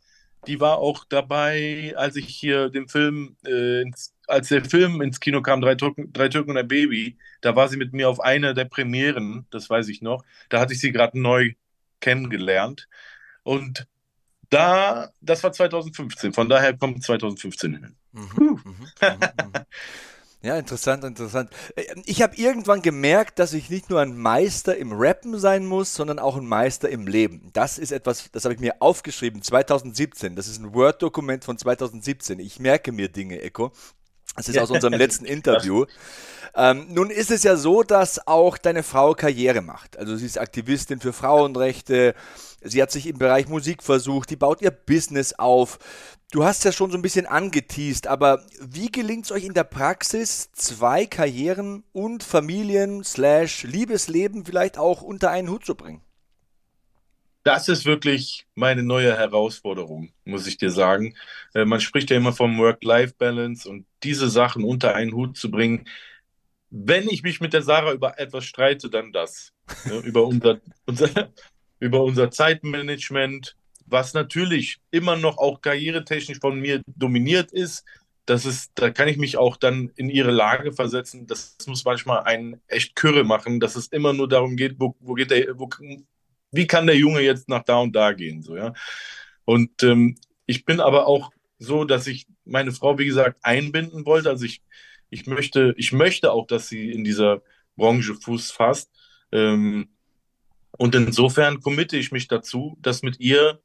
[0.46, 5.20] die war auch dabei, als ich hier den Film, äh, ins, als der Film ins
[5.20, 8.20] Kino kam, Drei Türken, Drei Türken und ein Baby, da war sie mit mir auf
[8.20, 10.24] einer der Premieren, das weiß ich noch.
[10.48, 11.52] Da hatte ich sie gerade neu
[12.02, 12.88] kennengelernt.
[13.44, 13.88] Und
[14.50, 17.96] da, das war 2015, von daher kommt 2015 hin.
[18.12, 19.66] Mhm, mhm, mhm, mhm.
[20.42, 21.50] Ja, interessant, interessant.
[21.76, 25.94] Äh, Ich habe irgendwann gemerkt, dass ich nicht nur ein Meister im Rappen sein muss,
[25.94, 27.50] sondern auch ein Meister im Leben.
[27.52, 30.34] Das ist etwas, das habe ich mir aufgeschrieben, 2017.
[30.36, 32.40] Das ist ein Word-Dokument von 2017.
[32.40, 33.72] Ich merke mir Dinge, Echo.
[34.36, 35.86] Das ist aus unserem letzten Interview.
[36.54, 39.96] Ähm, nun ist es ja so, dass auch deine Frau Karriere macht.
[39.96, 42.14] Also sie ist Aktivistin für Frauenrechte.
[42.62, 44.30] Sie hat sich im Bereich Musik versucht.
[44.30, 45.78] Die baut ihr Business auf.
[46.30, 49.64] Du hast ja schon so ein bisschen angeteased, aber wie gelingt es euch in der
[49.64, 56.00] Praxis, zwei Karrieren und Familien slash Liebesleben vielleicht auch unter einen Hut zu bringen?
[57.44, 61.14] Das ist wirklich meine neue Herausforderung, muss ich dir sagen.
[61.54, 65.88] Äh, man spricht ja immer vom Work-Life-Balance und diese Sachen unter einen Hut zu bringen.
[66.70, 69.52] Wenn ich mich mit der Sarah über etwas streite, dann das.
[69.86, 71.32] Ja, über unser, unser,
[71.80, 77.84] über unser Zeitmanagement, was natürlich immer noch auch karrieretechnisch von mir dominiert ist.
[78.24, 81.26] Das ist, da kann ich mich auch dann in ihre Lage versetzen.
[81.26, 85.14] Das muss manchmal einen echt Kürre machen, dass es immer nur darum geht, wo, wo
[85.14, 85.68] geht der, wo,
[86.52, 88.72] wie kann der Junge jetzt nach da und da gehen, so, ja.
[89.44, 94.28] Und ähm, ich bin aber auch so, dass ich meine Frau, wie gesagt, einbinden wollte.
[94.28, 94.62] Also ich,
[95.10, 97.42] ich möchte, ich möchte auch, dass sie in dieser
[97.76, 98.90] Branche Fuß fasst.
[99.32, 99.88] Ähm,
[100.72, 103.60] und insofern committe ich mich dazu, das mit ihr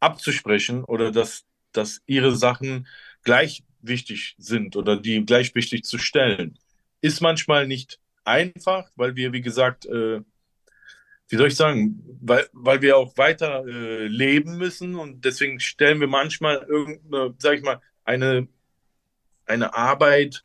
[0.00, 2.86] abzusprechen oder dass, dass ihre Sachen
[3.22, 6.58] gleich wichtig sind oder die gleich wichtig zu stellen.
[7.00, 10.20] Ist manchmal nicht einfach, weil wir, wie gesagt, äh,
[11.30, 16.00] wie soll ich sagen, weil, weil wir auch weiter äh, leben müssen und deswegen stellen
[16.00, 18.48] wir manchmal irgendeine, sag ich mal, eine,
[19.46, 20.44] eine Arbeit,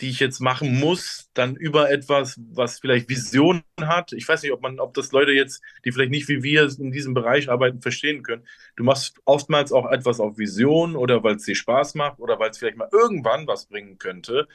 [0.00, 4.12] die ich jetzt machen muss, dann über etwas, was vielleicht Visionen hat.
[4.12, 6.92] Ich weiß nicht, ob man, ob das Leute jetzt, die vielleicht nicht wie wir in
[6.92, 8.46] diesem Bereich arbeiten, verstehen können.
[8.76, 12.50] Du machst oftmals auch etwas auf Vision oder weil es dir Spaß macht oder weil
[12.50, 14.48] es vielleicht mal irgendwann was bringen könnte.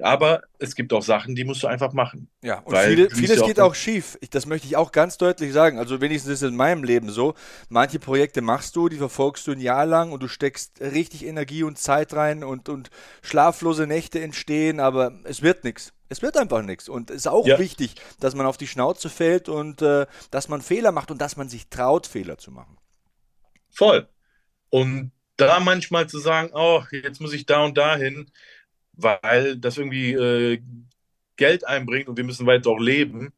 [0.00, 2.28] Aber es gibt auch Sachen, die musst du einfach machen.
[2.42, 4.16] Ja, und viele, vieles ja geht auch schief.
[4.20, 5.78] Ich, das möchte ich auch ganz deutlich sagen.
[5.78, 7.34] Also wenigstens ist es in meinem Leben so.
[7.68, 11.64] Manche Projekte machst du, die verfolgst du ein Jahr lang und du steckst richtig Energie
[11.64, 12.90] und Zeit rein und, und
[13.22, 15.92] schlaflose Nächte entstehen, aber es wird nichts.
[16.08, 16.88] Es wird einfach nichts.
[16.88, 17.58] Und es ist auch Ja.
[17.58, 21.36] wichtig, dass man auf die Schnauze fällt und äh, dass man Fehler macht und dass
[21.36, 22.78] man sich traut, Fehler zu machen.
[23.70, 24.08] Voll.
[24.70, 28.30] Und da manchmal zu sagen, oh, jetzt muss ich da und da hin,
[28.98, 30.60] weil das irgendwie äh,
[31.36, 33.32] Geld einbringt und wir müssen weiter auch leben.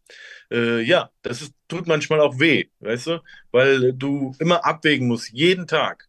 [0.50, 5.30] Äh, ja, das ist, tut manchmal auch weh, weißt du, weil du immer abwägen musst,
[5.30, 6.08] jeden Tag.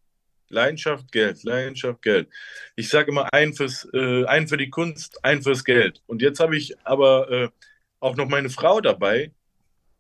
[0.49, 2.27] Leidenschaft, Geld, Leidenschaft, Geld.
[2.75, 6.01] Ich sage immer ein, fürs, äh, ein für die Kunst, ein fürs Geld.
[6.07, 7.49] Und jetzt habe ich aber äh,
[8.01, 9.31] auch noch meine Frau dabei,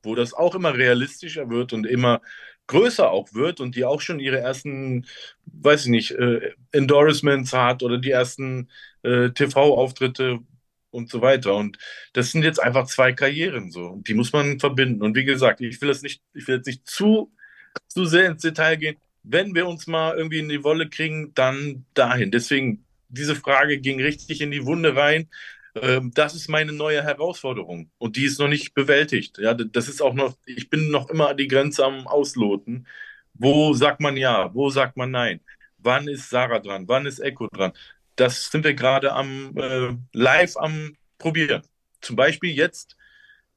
[0.03, 2.21] wo das auch immer realistischer wird und immer
[2.67, 5.05] größer auch wird und die auch schon ihre ersten,
[5.45, 8.69] weiß ich nicht, äh, Endorsements hat oder die ersten
[9.03, 10.39] äh, TV-Auftritte
[10.91, 11.55] und so weiter.
[11.55, 11.77] Und
[12.13, 13.87] das sind jetzt einfach zwei Karrieren so.
[13.87, 15.01] Und die muss man verbinden.
[15.01, 17.31] Und wie gesagt, ich will das nicht, ich will jetzt nicht zu,
[17.87, 18.97] zu sehr ins Detail gehen.
[19.23, 22.31] Wenn wir uns mal irgendwie in die Wolle kriegen, dann dahin.
[22.31, 25.29] Deswegen, diese Frage ging richtig in die Wunde rein.
[25.75, 29.37] Ähm, das ist meine neue Herausforderung und die ist noch nicht bewältigt.
[29.37, 32.87] Ja, das ist auch noch, ich bin noch immer die Grenze am Ausloten.
[33.33, 35.41] Wo sagt man ja, wo sagt man nein?
[35.77, 36.87] Wann ist Sarah dran?
[36.87, 37.71] Wann ist Echo dran?
[38.15, 41.63] Das sind wir gerade am äh, live am probieren.
[42.01, 42.97] Zum Beispiel jetzt,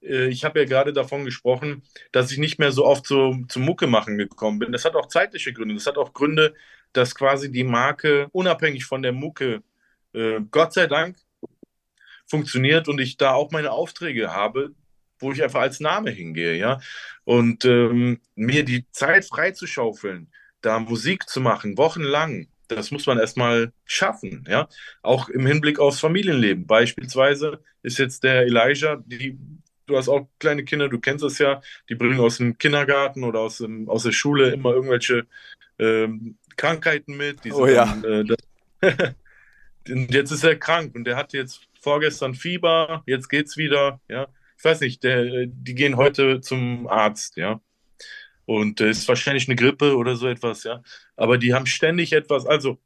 [0.03, 3.63] äh, ich habe ja gerade davon gesprochen, dass ich nicht mehr so oft so, zum
[3.65, 4.73] Mucke machen gekommen bin.
[4.73, 5.75] Das hat auch zeitliche Gründe.
[5.75, 6.55] Das hat auch Gründe,
[6.93, 9.63] dass quasi die Marke unabhängig von der Mucke,
[10.15, 11.17] äh, Gott sei Dank,
[12.35, 14.73] funktioniert und ich da auch meine Aufträge habe,
[15.21, 16.81] wo ich einfach als Name hingehe, ja.
[17.23, 23.73] Und ähm, mir die Zeit freizuschaufeln, da Musik zu machen, wochenlang, das muss man erstmal
[23.85, 24.69] schaffen, ja.
[25.03, 26.67] Auch im Hinblick aufs Familienleben.
[26.67, 29.39] Beispielsweise ist jetzt der Elijah, die,
[29.87, 33.39] du hast auch kleine Kinder, du kennst es ja, die bringen aus dem Kindergarten oder
[33.41, 35.27] aus, dem, aus der Schule immer irgendwelche
[35.79, 37.39] ähm, Krankheiten mit.
[37.53, 37.97] oh ja.
[38.03, 39.15] Dann, äh, das,
[39.89, 44.27] und jetzt ist er krank und der hat jetzt vorgestern Fieber, jetzt geht's wieder, ja.
[44.59, 47.61] Ich weiß nicht, der, die gehen heute zum Arzt, ja.
[48.47, 50.83] Und es äh, ist wahrscheinlich eine Grippe oder so etwas, ja.
[51.17, 52.79] Aber die haben ständig etwas, also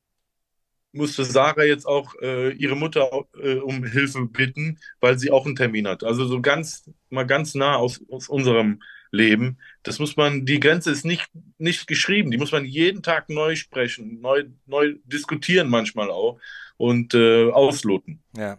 [0.92, 5.56] musste Sarah jetzt auch äh, ihre Mutter äh, um Hilfe bitten, weil sie auch einen
[5.56, 6.02] Termin hat.
[6.02, 9.58] Also so ganz, mal ganz nah aus, aus unserem Leben.
[9.82, 13.54] Das muss man, die Grenze ist nicht, nicht geschrieben, die muss man jeden Tag neu
[13.56, 16.38] sprechen, neu, neu diskutieren manchmal auch
[16.78, 18.22] und äh, ausloten.
[18.36, 18.58] Ja.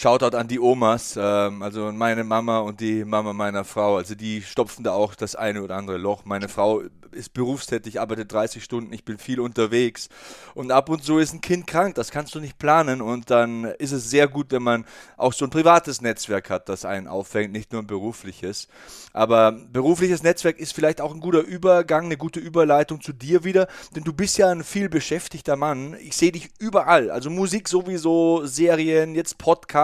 [0.00, 3.96] Shoutout an die Omas, ähm, also meine Mama und die Mama meiner Frau.
[3.96, 6.24] Also die stopfen da auch das eine oder andere Loch.
[6.24, 10.08] Meine Frau ist berufstätig, arbeitet 30 Stunden, ich bin viel unterwegs.
[10.54, 13.02] Und ab und zu ist ein Kind krank, das kannst du nicht planen.
[13.02, 14.84] Und dann ist es sehr gut, wenn man
[15.16, 18.68] auch so ein privates Netzwerk hat, das einen auffängt, nicht nur ein berufliches.
[19.12, 23.66] Aber berufliches Netzwerk ist vielleicht auch ein guter Übergang, eine gute Überleitung zu dir wieder,
[23.96, 25.96] denn du bist ja ein viel beschäftigter Mann.
[26.00, 29.38] Ich sehe dich überall, also Musik sowieso, Serien, jetzt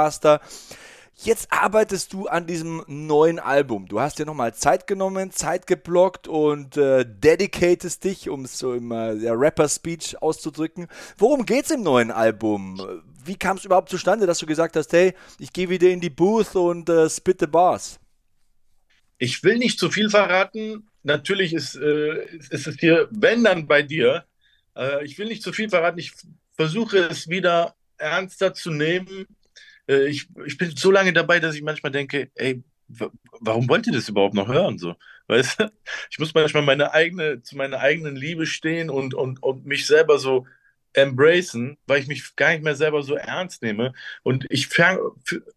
[0.05, 0.41] Podcaster.
[1.17, 3.87] Jetzt arbeitest du an diesem neuen Album.
[3.87, 8.75] Du hast dir nochmal Zeit genommen, Zeit geblockt und äh, dedicatest dich, um es so
[8.75, 10.89] im äh, Rapper-Speech auszudrücken.
[11.17, 13.03] Worum geht's im neuen Album?
[13.25, 16.11] Wie kam es überhaupt zustande, dass du gesagt hast, hey, ich gehe wieder in die
[16.11, 17.99] Booth und äh, spit the bars?
[19.19, 20.91] Ich will nicht zu viel verraten.
[21.05, 24.25] Natürlich ist, äh, ist es hier, wenn dann bei dir.
[24.77, 26.01] Äh, ich will nicht zu viel verraten.
[26.01, 26.13] Ich
[26.53, 29.29] versuche es wieder ernster zu nehmen
[29.89, 32.63] äh, ich, ich bin so lange dabei, dass ich manchmal denke, ey,
[33.41, 34.79] warum wollt ihr das überhaupt noch hören?
[34.79, 34.95] So,
[35.29, 35.73] weißt du?
[36.11, 40.19] Ich muss manchmal meine eigene, zu meiner eigenen Liebe stehen und, und, und mich selber
[40.19, 40.47] so
[40.93, 43.93] embracen, weil ich mich gar nicht mehr selber so ernst nehme.
[44.23, 44.99] Und ich fang,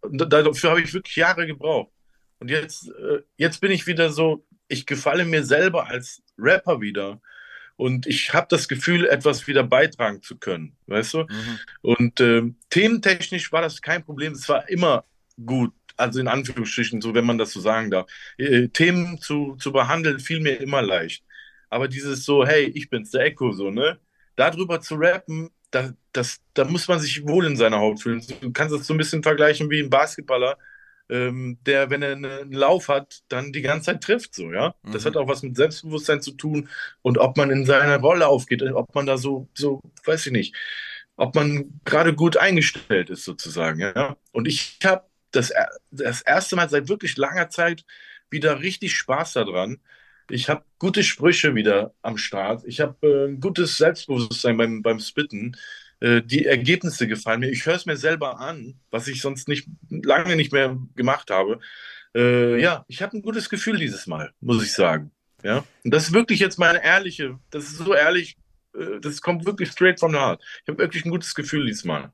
[0.02, 1.92] dafür habe ich wirklich Jahre gebraucht.
[2.40, 7.22] Und jetzt, äh, jetzt bin ich wieder so, ich gefalle mir selber als Rapper wieder.
[7.78, 11.20] Und ich habe das Gefühl, etwas wieder beitragen zu können, weißt du?
[11.20, 11.60] Mhm.
[11.82, 14.34] Und äh, thementechnisch war das kein Problem.
[14.34, 15.06] Es war immer
[15.46, 18.10] gut, also in Anführungsstrichen, so wenn man das so sagen darf.
[18.38, 21.24] Äh, Themen zu, zu behandeln fiel mir immer leicht.
[21.70, 24.00] Aber dieses so, hey, ich bin's, der Echo, so, ne?
[24.36, 28.24] Darüber zu rappen, da, das, da muss man sich wohl in seiner Haut fühlen.
[28.42, 30.58] Du kannst das so ein bisschen vergleichen wie ein Basketballer,
[31.10, 34.76] ähm, der, wenn er einen Lauf hat, dann die ganze Zeit trifft, so, ja.
[34.84, 34.92] Mhm.
[34.92, 36.70] Das hat auch was mit Selbstbewusstsein zu tun
[37.02, 40.56] und ob man in seiner Rolle aufgeht, ob man da so, so, weiß ich nicht,
[41.16, 44.18] ob man gerade gut eingestellt ist, sozusagen, ja.
[44.32, 45.54] Und ich habe das,
[45.92, 47.86] das erste Mal seit wirklich langer Zeit
[48.30, 49.80] wieder richtig Spaß daran.
[50.30, 52.64] Ich habe gute Sprüche wieder am Start.
[52.66, 55.56] Ich habe äh, ein gutes Selbstbewusstsein beim, beim Spitten.
[56.00, 57.50] Äh, die Ergebnisse gefallen mir.
[57.50, 61.60] Ich höre es mir selber an, was ich sonst nicht lange nicht mehr gemacht habe.
[62.16, 65.12] Äh, ja, ich habe ein gutes Gefühl dieses Mal, muss ich sagen.
[65.44, 68.38] Ja, und das ist wirklich jetzt meine ehrliche, das ist so ehrlich,
[68.76, 70.42] äh, das kommt wirklich straight from the heart.
[70.64, 72.12] Ich habe wirklich ein gutes Gefühl dieses Mal.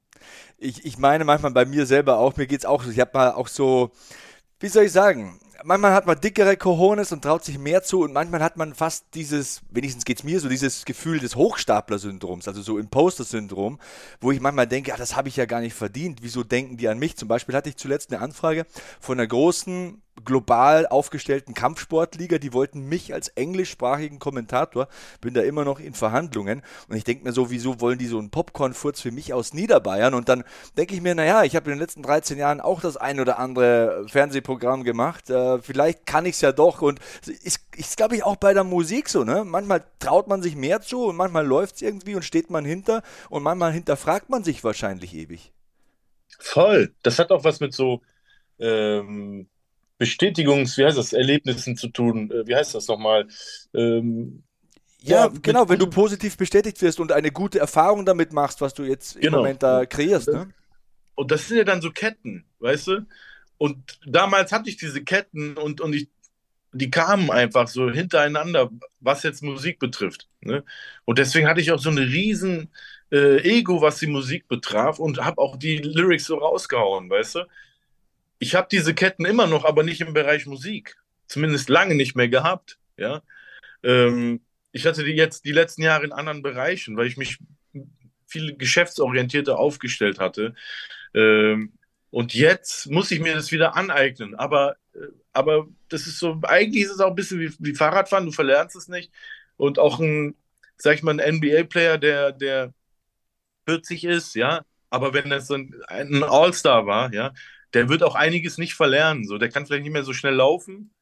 [0.58, 3.32] Ich, ich meine manchmal bei mir selber auch, mir geht es auch ich habe mal
[3.32, 3.92] auch so,
[4.60, 8.14] wie soll ich sagen, manchmal hat man dickere Cojones und traut sich mehr zu und
[8.14, 12.62] manchmal hat man fast dieses, wenigstens geht es mir so, dieses Gefühl des Hochstapler-Syndroms, also
[12.62, 13.80] so Imposter-Syndrom,
[14.22, 16.88] wo ich manchmal denke, ach, das habe ich ja gar nicht verdient, wieso denken die
[16.88, 17.18] an mich?
[17.18, 18.66] Zum Beispiel hatte ich zuletzt eine Anfrage
[19.00, 24.88] von einer großen global aufgestellten Kampfsportliga, die wollten mich als englischsprachigen Kommentator,
[25.22, 28.20] bin da immer noch in Verhandlungen und ich denke mir so, wieso wollen die so
[28.20, 30.44] einen Popcorn-Furz für mich aus Niederbayern und dann
[30.78, 33.40] denke ich mir, naja, ich habe in den letzten 13 Jahren auch das ein oder
[33.40, 38.24] andere Fernsehprogramm gemacht, äh, vielleicht kann ich es ja doch und ist, ist glaube ich
[38.24, 39.44] auch bei der Musik so, ne?
[39.46, 43.04] Manchmal traut man sich mehr zu und manchmal läuft es irgendwie und steht man hinter
[43.30, 45.52] und manchmal hinterfragt man sich wahrscheinlich ewig.
[46.40, 46.94] Voll.
[47.04, 48.02] Das hat auch was mit so
[48.60, 49.48] ähm,
[50.00, 52.32] Bestätigungs-, wie heißt das, Erlebnissen zu tun.
[52.32, 53.28] Äh, wie heißt das nochmal?
[53.74, 54.44] Ähm,
[55.00, 58.74] ja, ja, genau, wenn du positiv bestätigt wirst und eine gute Erfahrung damit machst, was
[58.74, 59.28] du jetzt genau.
[59.28, 60.30] im Moment da kreierst.
[60.30, 60.50] Ne?
[61.16, 63.06] Und das sind ja dann so Ketten, weißt du?
[63.58, 66.10] Und damals hatte ich diese Ketten und, und ich,
[66.74, 70.28] die kamen einfach so hintereinander, was jetzt Musik betrifft.
[70.42, 70.64] Ne?
[71.06, 72.70] Und deswegen hatte ich auch so eine riesen
[73.12, 77.46] äh, Ego, was die Musik betraf und habe auch die Lyrics so rausgehauen, weißt du?
[78.44, 80.98] ich habe diese Ketten immer noch, aber nicht im Bereich Musik.
[81.28, 82.78] Zumindest lange nicht mehr gehabt.
[82.98, 83.24] Ja.
[83.84, 84.42] Ähm,
[84.74, 87.40] ich hatte die jetzt die letzten Jahre in anderen Bereichen, weil ich mich
[88.28, 90.56] viel geschäftsorientierter aufgestellt hatte.
[91.14, 91.74] Ähm,
[92.14, 94.36] und jetzt muss ich mir das wieder aneignen.
[94.36, 95.00] Aber, äh,
[95.34, 98.76] aber das ist so, eigentlich ist es auch ein bisschen wie, wie Fahrradfahren, du verlernst
[98.76, 99.12] es nicht.
[99.58, 100.36] Und auch ein,
[100.78, 102.72] sag ich mal, ein NBA-Player, der, der
[103.68, 107.34] 40 ist, ja, aber wenn das ein, ein All-Star war, ja,
[107.74, 109.26] der wird auch einiges nicht verlernen.
[109.26, 110.94] So, der kann vielleicht nicht mehr so schnell laufen,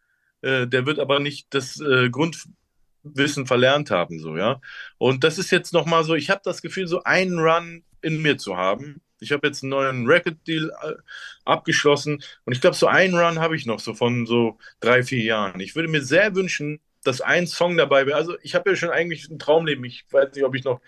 [0.42, 4.62] äh, der wird aber nicht das äh, Grundwissen verlernt haben, so, ja.
[4.98, 8.38] Und das ist jetzt nochmal so, ich habe das Gefühl, so einen Run in mir
[8.38, 9.02] zu haben.
[9.22, 10.94] Ich habe jetzt einen neuen Record-Deal äh,
[11.46, 15.24] abgeschlossen und ich glaube, so einen Run habe ich noch, so von so drei, vier
[15.24, 15.60] Jahren.
[15.62, 18.18] Ich würde mir sehr wünschen, dass ein Song dabei wäre.
[18.18, 19.86] Also ich habe ja schon eigentlich ein Traumleben.
[19.86, 20.82] Ich weiß nicht, ob ich noch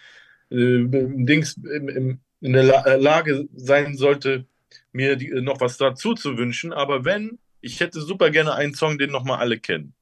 [0.49, 4.45] äh, Dings im, im, in der La Lage sein sollte,
[4.91, 8.97] mir die, noch was dazu zu wünschen, aber wenn, ich hätte super gerne einen Song,
[8.97, 9.93] den nochmal alle kennen.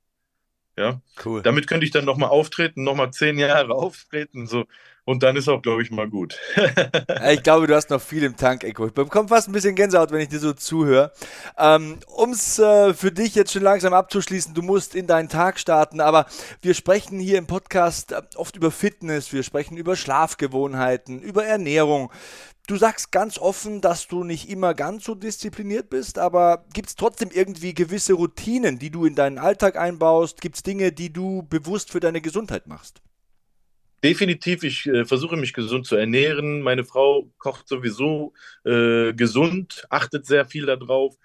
[0.78, 1.42] Ja, cool.
[1.42, 4.66] Damit könnte ich dann nochmal auftreten, nochmal zehn Jahre auftreten, so.
[5.04, 6.38] Und dann ist auch, glaube ich, mal gut.
[7.32, 8.86] ich glaube, du hast noch viel im Tank, Echo.
[8.86, 11.12] Ich bekomme fast ein bisschen Gänsehaut, wenn ich dir so zuhöre.
[11.58, 15.60] Ähm, um es äh, für dich jetzt schon langsam abzuschließen, du musst in deinen Tag
[15.60, 16.28] starten, aber
[16.62, 22.12] wir sprechen hier im Podcast äh, oft über Fitness, wir sprechen über Schlafgewohnheiten, über Ernährung.
[22.68, 26.96] Du sagst ganz offen, dass du nicht immer ganz so diszipliniert bist, aber gibt es
[26.96, 30.42] trotzdem irgendwie gewisse Routinen, die du in deinen Alltag einbaust?
[30.42, 33.02] Gibt es Dinge, die du bewusst für deine Gesundheit machst?
[34.04, 36.62] Definitiv, ich äh, versuche mich gesund zu ernähren.
[36.62, 38.34] Meine Frau kocht sowieso
[38.66, 41.16] äh, gesund, achtet sehr viel darauf.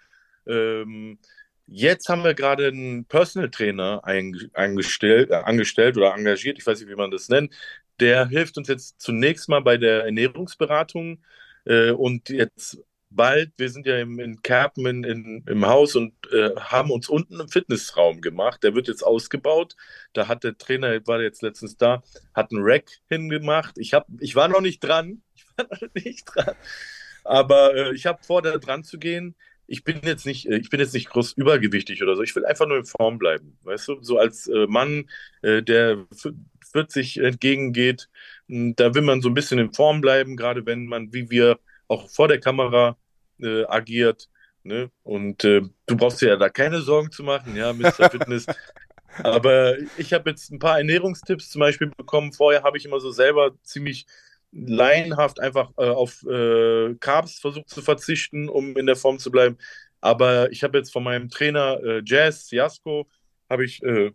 [0.47, 1.19] Ähm,
[1.67, 6.91] jetzt haben wir gerade einen Personal Trainer eingestellt, äh, angestellt oder engagiert, ich weiß nicht,
[6.91, 7.55] wie man das nennt,
[7.99, 11.23] der hilft uns jetzt zunächst mal bei der Ernährungsberatung
[11.65, 12.79] äh, und jetzt
[13.11, 17.09] bald, wir sind ja im, in Kerpen in, in, im Haus und äh, haben uns
[17.09, 18.63] unten einen Fitnessraum gemacht.
[18.63, 19.77] Der wird jetzt ausgebaut.
[20.13, 22.03] Da hat der Trainer, war jetzt letztens da,
[22.35, 23.79] hat einen Rack hingemacht.
[23.79, 25.23] Ich, hab, ich war noch nicht dran.
[25.37, 26.55] Ich war noch nicht dran.
[27.25, 29.35] Aber äh, ich habe vor, da dran zu gehen.
[29.67, 32.23] Ich bin jetzt nicht, äh, ich bin jetzt nicht groß übergewichtig oder so.
[32.23, 33.59] Ich will einfach nur in Form bleiben.
[33.63, 35.09] Weißt du, so als äh, Mann,
[35.43, 36.07] äh, der
[36.73, 38.09] 40 entgegengeht.
[38.49, 41.59] Hm, da will man so ein bisschen in Form bleiben, gerade wenn man, wie wir,
[41.89, 42.97] auch vor der Kamera
[43.41, 44.29] äh, agiert.
[44.63, 44.91] Ne?
[45.03, 47.93] Und äh, du brauchst dir ja da keine Sorgen zu machen, ja, Mr.
[48.11, 48.47] Fitness.
[49.23, 52.33] Aber ich habe jetzt ein paar Ernährungstipps zum Beispiel bekommen.
[52.33, 54.07] Vorher habe ich immer so selber ziemlich
[54.53, 59.59] laienhaft einfach äh, auf äh, Carbs versucht zu verzichten, um in der Form zu bleiben.
[60.01, 63.07] Aber ich habe jetzt von meinem Trainer äh, Jazz Jasko
[63.49, 64.13] habe ich äh,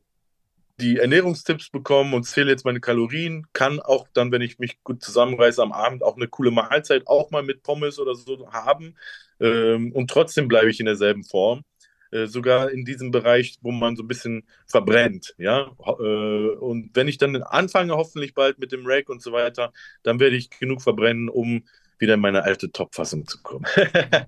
[0.81, 5.03] die Ernährungstipps bekommen und zähle jetzt meine Kalorien, kann auch dann, wenn ich mich gut
[5.03, 8.95] zusammenreiße, am Abend auch eine coole Mahlzeit auch mal mit Pommes oder so haben.
[9.39, 11.63] Ähm, und trotzdem bleibe ich in derselben Form.
[12.11, 15.71] Äh, sogar in diesem Bereich, wo man so ein bisschen verbrennt, ja.
[15.79, 19.71] Äh, und wenn ich dann anfange, hoffentlich bald mit dem Rack und so weiter,
[20.03, 21.63] dann werde ich genug verbrennen, um
[21.99, 23.65] wieder in meine alte Top-Fassung zu kommen.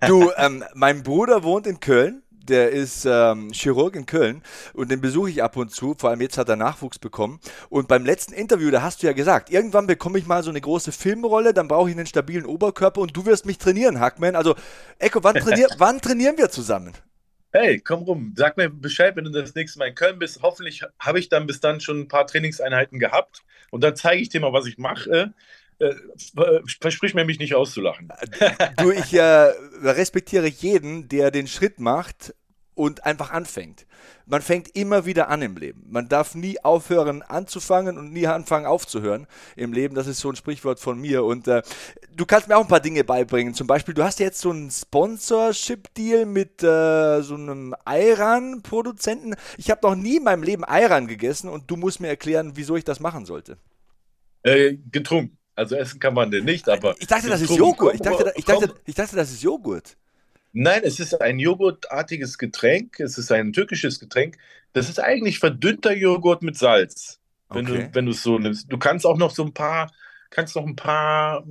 [0.07, 5.01] du, ähm, mein Bruder wohnt in Köln der ist ähm, Chirurg in Köln und den
[5.01, 5.95] besuche ich ab und zu.
[5.97, 7.39] Vor allem jetzt hat er Nachwuchs bekommen.
[7.69, 10.61] Und beim letzten Interview, da hast du ja gesagt, irgendwann bekomme ich mal so eine
[10.61, 14.35] große Filmrolle, dann brauche ich einen stabilen Oberkörper und du wirst mich trainieren, Hackman.
[14.35, 14.55] Also,
[14.99, 16.93] Echo, wann, trainier wann trainieren wir zusammen?
[17.51, 20.41] Hey, komm rum, sag mir Bescheid, wenn du das nächste Mal in Köln bist.
[20.41, 24.29] Hoffentlich habe ich dann bis dann schon ein paar Trainingseinheiten gehabt und dann zeige ich
[24.29, 25.33] dir mal, was ich mache.
[25.79, 25.93] Äh,
[26.81, 28.09] versprich mir, mich nicht auszulachen.
[28.77, 29.51] Du, ich äh,
[29.81, 32.33] respektiere jeden, der den Schritt macht,
[32.75, 33.85] und einfach anfängt.
[34.25, 35.85] Man fängt immer wieder an im Leben.
[35.89, 39.95] Man darf nie aufhören anzufangen und nie anfangen aufzuhören im Leben.
[39.95, 41.23] Das ist so ein Sprichwort von mir.
[41.23, 41.61] Und äh,
[42.15, 43.53] du kannst mir auch ein paar Dinge beibringen.
[43.53, 49.35] Zum Beispiel, du hast jetzt so einen Sponsorship-Deal mit äh, so einem Ayran-Produzenten.
[49.57, 52.75] Ich habe noch nie in meinem Leben Ayran gegessen und du musst mir erklären, wieso
[52.75, 53.57] ich das machen sollte.
[54.43, 55.37] Äh, getrunken.
[55.55, 56.95] Also essen kann man den nicht, aber.
[56.99, 57.95] Ich dachte, das ist Joghurt.
[57.95, 59.95] Ich dachte, ich dachte, ich dachte, das ist Joghurt.
[60.51, 62.99] Nein, es ist ein joghurtartiges Getränk.
[62.99, 64.37] Es ist ein türkisches Getränk.
[64.73, 67.19] Das ist eigentlich verdünnter Joghurt mit Salz.
[67.49, 67.87] Wenn okay.
[67.87, 68.71] du, wenn du es so nimmst.
[68.71, 69.91] Du kannst auch noch so ein paar,
[70.29, 71.43] kannst noch ein paar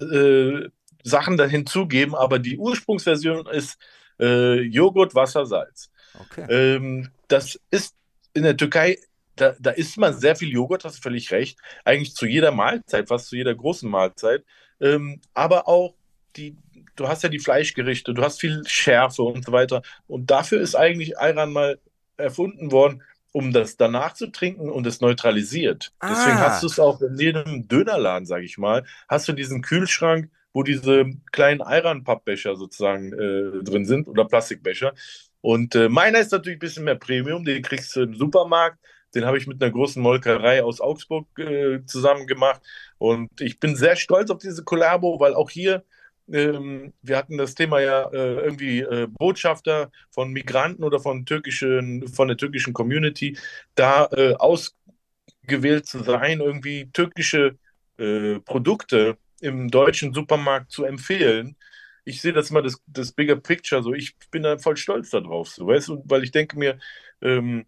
[0.00, 0.68] äh,
[1.02, 3.78] Sachen da hinzugeben, aber die Ursprungsversion ist
[4.18, 5.90] äh, Joghurt, Wasser, Salz.
[6.18, 6.46] Okay.
[6.48, 7.94] Ähm, das ist
[8.34, 8.98] in der Türkei,
[9.40, 11.58] da, da isst man sehr viel Joghurt, hast du völlig recht.
[11.84, 14.44] Eigentlich zu jeder Mahlzeit, fast zu jeder großen Mahlzeit.
[14.80, 15.94] Ähm, aber auch
[16.36, 16.56] die,
[16.96, 19.82] du hast ja die Fleischgerichte, du hast viel Schärfe und so weiter.
[20.06, 21.78] Und dafür ist eigentlich Ayran mal
[22.16, 25.92] erfunden worden, um das danach zu trinken und es neutralisiert.
[26.00, 26.08] Ah.
[26.10, 30.30] Deswegen hast du es auch in jedem Dönerladen, sage ich mal, hast du diesen Kühlschrank,
[30.52, 34.94] wo diese kleinen Ayran-Pappbecher sozusagen äh, drin sind oder Plastikbecher.
[35.40, 38.78] Und äh, meiner ist natürlich ein bisschen mehr Premium, den kriegst du im Supermarkt.
[39.14, 42.62] Den habe ich mit einer großen Molkerei aus Augsburg äh, zusammen gemacht.
[42.98, 45.84] Und ich bin sehr stolz auf diese Kollabo, weil auch hier
[46.32, 52.06] ähm, wir hatten das Thema ja äh, irgendwie äh, Botschafter von Migranten oder von türkischen,
[52.08, 53.36] von der türkischen Community,
[53.74, 57.58] da äh, ausgewählt zu sein, irgendwie türkische
[57.98, 61.56] äh, Produkte im deutschen Supermarkt zu empfehlen.
[62.04, 65.48] Ich sehe das immer das, das Bigger Picture, so ich bin da voll stolz darauf,
[65.50, 66.78] so weißt du, weil ich denke mir,
[67.22, 67.66] ähm,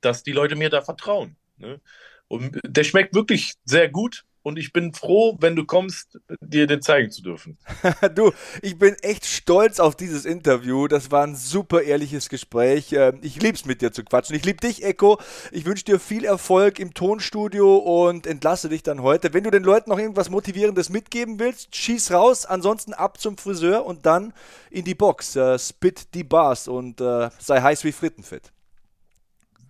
[0.00, 1.36] dass die Leute mir da vertrauen.
[1.58, 1.80] Ne?
[2.28, 6.80] Und der schmeckt wirklich sehr gut und ich bin froh, wenn du kommst, dir den
[6.80, 7.58] zeigen zu dürfen.
[8.14, 8.32] du,
[8.62, 10.88] ich bin echt stolz auf dieses Interview.
[10.88, 12.92] Das war ein super ehrliches Gespräch.
[12.92, 14.34] Ähm, ich lieb's mit dir zu quatschen.
[14.34, 15.18] Ich lieb dich, Echo.
[15.52, 19.34] Ich wünsche dir viel Erfolg im Tonstudio und entlasse dich dann heute.
[19.34, 22.46] Wenn du den Leuten noch irgendwas Motivierendes mitgeben willst, schieß raus.
[22.46, 24.32] Ansonsten ab zum Friseur und dann
[24.70, 25.36] in die Box.
[25.36, 28.52] Uh, spit die Bars und uh, sei heiß wie Frittenfett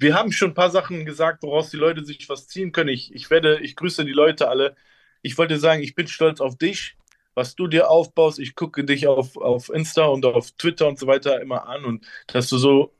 [0.00, 2.88] wir haben schon ein paar Sachen gesagt, woraus die Leute sich was ziehen können.
[2.88, 4.74] Ich, ich werde, ich grüße die Leute alle.
[5.22, 6.96] Ich wollte sagen, ich bin stolz auf dich,
[7.34, 8.38] was du dir aufbaust.
[8.38, 12.06] Ich gucke dich auf, auf Insta und auf Twitter und so weiter immer an und
[12.28, 12.94] dass du so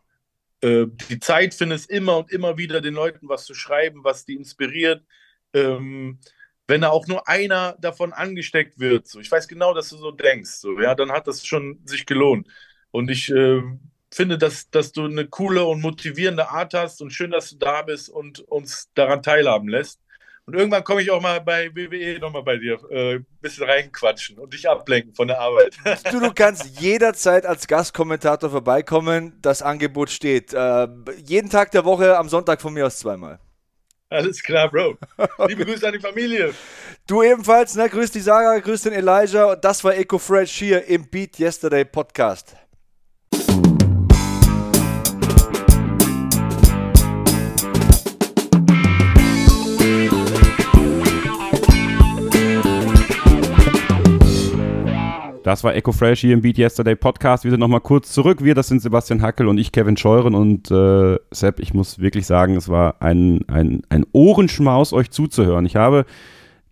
[0.63, 4.35] äh, die Zeit findest, immer und immer wieder den Leuten was zu schreiben, was die
[4.35, 5.03] inspiriert.
[5.55, 6.21] Ähm,
[6.69, 10.13] wenn da auch nur einer davon angesteckt wird, so ich weiß genau, dass du so
[10.13, 12.47] denkst, so ja, dann hat das schon sich gelohnt.
[12.91, 13.63] Und ich äh,
[14.13, 17.83] finde, dass, dass du eine coole und motivierende Art hast und schön, dass du da
[17.83, 20.01] bist und uns daran teilhaben lässt.
[20.47, 24.37] Und irgendwann komme ich auch mal bei WWE nochmal bei dir äh, ein bisschen reinquatschen
[24.37, 25.77] und dich ablenken von der Arbeit.
[26.11, 29.39] Du, du kannst jederzeit als Gastkommentator vorbeikommen.
[29.43, 30.53] Das Angebot steht.
[30.53, 30.89] Äh,
[31.25, 33.39] jeden Tag der Woche, am Sonntag von mir aus zweimal.
[34.09, 34.99] Alles klar, Bro.
[35.47, 36.53] Liebe Grüße an die Familie.
[37.07, 37.89] Du ebenfalls, ne?
[37.89, 39.53] Grüß die Sarah, grüß den Elijah.
[39.53, 42.57] Und das war Eco Fresh hier im Beat Yesterday Podcast.
[55.51, 57.43] Das war Echo Fresh hier im Beat Yesterday Podcast.
[57.43, 58.45] Wir sind nochmal kurz zurück.
[58.45, 60.37] Wir, das sind Sebastian Hackel und ich, Kevin Scheuren.
[60.37, 65.67] Und äh, Sepp, ich muss wirklich sagen, es war ein, ein, ein Ohrenschmaus, euch zuzuhören.
[65.67, 66.05] Ich habe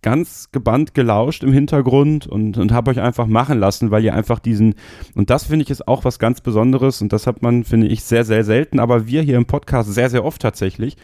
[0.01, 4.39] ganz gebannt gelauscht im Hintergrund und, und habe euch einfach machen lassen, weil ihr einfach
[4.39, 4.75] diesen,
[5.13, 8.05] und das finde ich ist auch was ganz Besonderes und das hat man, finde ich,
[8.05, 10.95] sehr, sehr selten, aber wir hier im Podcast sehr, sehr oft tatsächlich.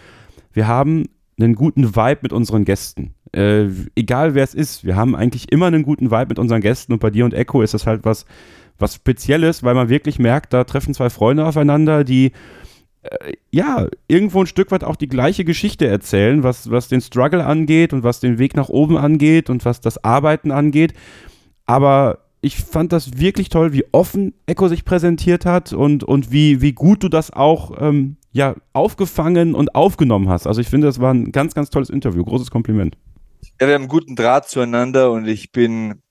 [0.53, 3.13] Wir haben einen guten Vibe mit unseren Gästen.
[3.33, 6.93] Äh, egal wer es ist, wir haben eigentlich immer einen guten Vibe mit unseren Gästen
[6.93, 8.25] und bei dir und Echo ist das halt was,
[8.77, 12.31] was Spezielles, weil man wirklich merkt, da treffen zwei Freunde aufeinander, die
[13.01, 17.45] äh, ja, irgendwo ein Stück weit auch die gleiche Geschichte erzählen, was, was den Struggle
[17.45, 20.93] angeht und was den Weg nach oben angeht und was das Arbeiten angeht.
[21.65, 26.61] Aber ich fand das wirklich toll, wie offen Echo sich präsentiert hat und, und wie,
[26.61, 30.45] wie gut du das auch ähm, ja, aufgefangen und aufgenommen hast.
[30.45, 32.25] Also ich finde, das war ein ganz, ganz tolles Interview.
[32.25, 32.97] Großes Kompliment.
[33.61, 36.01] Ja, wir haben einen guten Draht zueinander und ich bin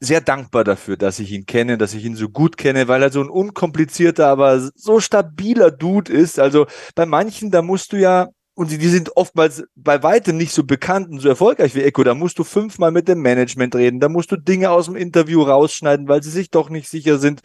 [0.00, 3.12] sehr dankbar dafür, dass ich ihn kenne, dass ich ihn so gut kenne, weil er
[3.12, 6.40] so ein unkomplizierter, aber so stabiler Dude ist.
[6.40, 6.66] Also
[6.96, 8.30] bei manchen, da musst du ja
[8.60, 12.04] und die, die sind oftmals bei weitem nicht so bekannt und so erfolgreich wie Echo.
[12.04, 15.40] Da musst du fünfmal mit dem Management reden, da musst du Dinge aus dem Interview
[15.40, 17.40] rausschneiden, weil sie sich doch nicht sicher sind.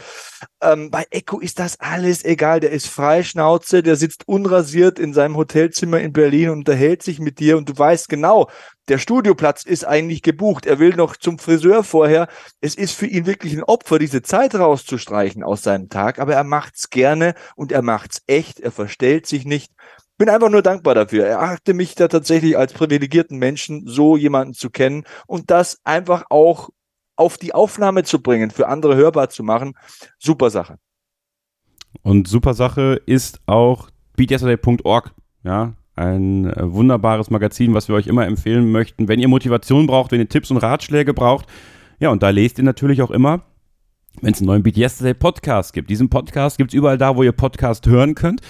[0.61, 2.59] Ähm, bei Echo ist das alles egal.
[2.59, 7.39] Der ist Freischnauze, der sitzt unrasiert in seinem Hotelzimmer in Berlin und unterhält sich mit
[7.39, 8.49] dir und du weißt genau,
[8.88, 10.68] Der Studioplatz ist eigentlich gebucht.
[10.68, 12.28] Er will noch zum Friseur vorher.
[12.61, 16.43] Es ist für ihn wirklich ein Opfer, diese Zeit rauszustreichen aus seinem Tag, aber er
[16.43, 18.59] macht's gerne und er macht's echt.
[18.59, 19.72] Er verstellt sich nicht.
[20.18, 21.26] Bin einfach nur dankbar dafür.
[21.26, 26.26] Er achte mich da tatsächlich als privilegierten Menschen, so jemanden zu kennen und das einfach
[26.30, 26.70] auch
[27.18, 29.74] auf die Aufnahme zu bringen, für andere hörbar zu machen.
[30.18, 30.78] Super Sache.
[32.01, 35.11] Und super Sache ist auch beatyesterday.org.
[35.43, 40.11] Ja, ein äh, wunderbares Magazin, was wir euch immer empfehlen möchten, wenn ihr Motivation braucht,
[40.11, 41.47] wenn ihr Tipps und Ratschläge braucht.
[41.99, 43.41] Ja, und da lest ihr natürlich auch immer,
[44.22, 45.89] wenn es einen neuen Beat Yesterday Podcast gibt.
[45.89, 48.41] Diesen Podcast gibt es überall da, wo ihr Podcast hören könnt.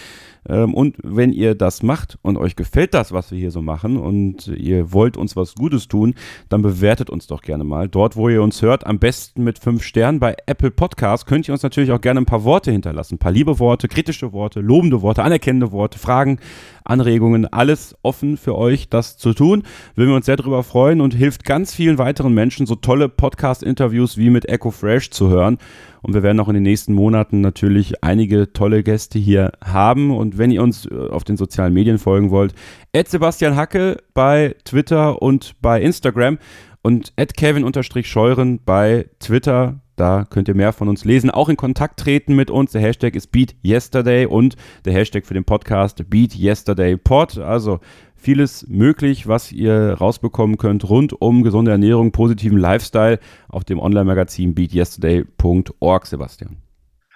[0.48, 3.98] Ähm, und wenn ihr das macht und euch gefällt das, was wir hier so machen
[3.98, 6.16] und ihr wollt uns was Gutes tun,
[6.50, 7.88] dann bewertet uns doch gerne mal.
[7.88, 10.20] Dort, wo ihr uns hört, am besten mit fünf Sternen.
[10.20, 13.16] Bei Apple Podcast könnt ihr uns natürlich auch gerne ein paar Worte hinterlassen.
[13.16, 16.40] Ein paar liebe Worte, kritische Worte, lobende Worte, anerkennende Worte, Fragen,
[16.86, 17.46] Anregungen.
[17.46, 19.64] Alles offen für euch, das zu tun.
[19.96, 24.18] Würden wir uns sehr darüber freuen und hilft ganz vielen weiteren Menschen, so tolle Podcast-Interviews
[24.18, 25.58] wie mit Echo Fresh zu hören.
[26.02, 30.16] Und wir werden auch in den nächsten Monaten natürlich einige tolle Gäste hier haben.
[30.16, 32.54] Und wenn ihr uns äh, auf den sozialen Medien folgen wollt,
[32.94, 36.38] Ed Sebastian Hacke bei Twitter und bei Instagram
[36.84, 39.82] und Ed Kevin-Scheuren bei Twitter.
[39.96, 41.30] Da könnt ihr mehr von uns lesen.
[41.30, 42.72] Auch in Kontakt treten mit uns.
[42.72, 47.38] Der Hashtag ist BeatYesterday und der Hashtag für den Podcast BeatYesterdayPod.
[47.38, 47.80] Also
[48.16, 54.54] vieles möglich, was ihr rausbekommen könnt rund um gesunde Ernährung, positiven Lifestyle auf dem Online-Magazin
[54.54, 56.58] beatyesterday.org, Sebastian.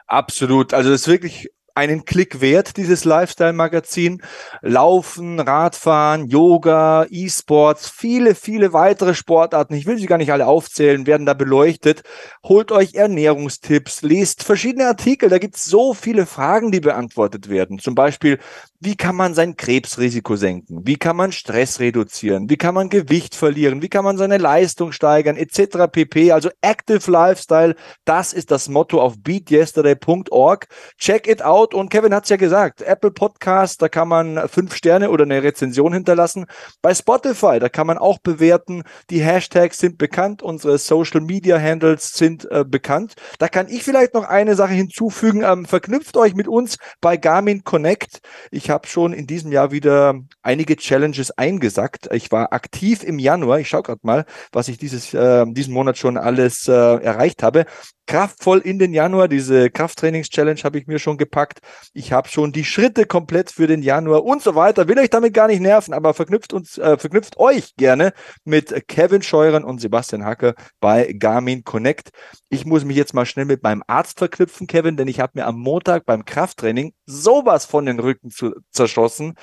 [0.07, 0.73] Absolut.
[0.73, 4.21] Also das ist wirklich einen Klick wert, dieses Lifestyle-Magazin.
[4.61, 9.73] Laufen, Radfahren, Yoga, E-Sports, viele, viele weitere Sportarten.
[9.73, 12.03] Ich will sie gar nicht alle aufzählen, werden da beleuchtet.
[12.43, 15.29] Holt euch Ernährungstipps, lest verschiedene Artikel.
[15.29, 17.79] Da gibt es so viele Fragen, die beantwortet werden.
[17.79, 18.39] Zum Beispiel,
[18.81, 20.81] wie kann man sein Krebsrisiko senken?
[20.85, 22.49] Wie kann man Stress reduzieren?
[22.49, 23.81] Wie kann man Gewicht verlieren?
[23.81, 25.35] Wie kann man seine Leistung steigern?
[25.35, 25.91] Etc.
[25.91, 26.31] pp.
[26.31, 30.67] Also Active Lifestyle, das ist das Motto auf beatyesterday.org.
[30.97, 31.58] Check it out.
[31.73, 35.43] Und Kevin hat es ja gesagt, Apple Podcast, da kann man fünf Sterne oder eine
[35.43, 36.45] Rezension hinterlassen.
[36.81, 38.83] Bei Spotify, da kann man auch bewerten.
[39.09, 43.15] Die Hashtags sind bekannt, unsere Social Media Handles sind äh, bekannt.
[43.39, 45.43] Da kann ich vielleicht noch eine Sache hinzufügen.
[45.43, 48.19] Ähm, verknüpft euch mit uns bei Garmin Connect.
[48.51, 52.07] Ich ich habe schon in diesem Jahr wieder einige Challenges eingesackt.
[52.13, 53.59] Ich war aktiv im Januar.
[53.59, 57.65] Ich schaue gerade mal, was ich dieses, äh, diesen Monat schon alles äh, erreicht habe
[58.09, 59.27] kraftvoll in den Januar.
[59.27, 61.48] Diese Krafttrainings-Challenge habe ich mir schon gepackt.
[61.93, 64.87] Ich habe schon die Schritte komplett für den Januar und so weiter.
[64.87, 68.13] Will euch damit gar nicht nerven, aber verknüpft uns, äh, verknüpft euch gerne
[68.45, 72.09] mit Kevin Scheuren und Sebastian Hacker bei Garmin Connect.
[72.49, 75.45] Ich muss mich jetzt mal schnell mit meinem Arzt verknüpfen, Kevin, denn ich habe mir
[75.45, 79.35] am Montag beim Krafttraining sowas von den Rücken zu, zerschossen,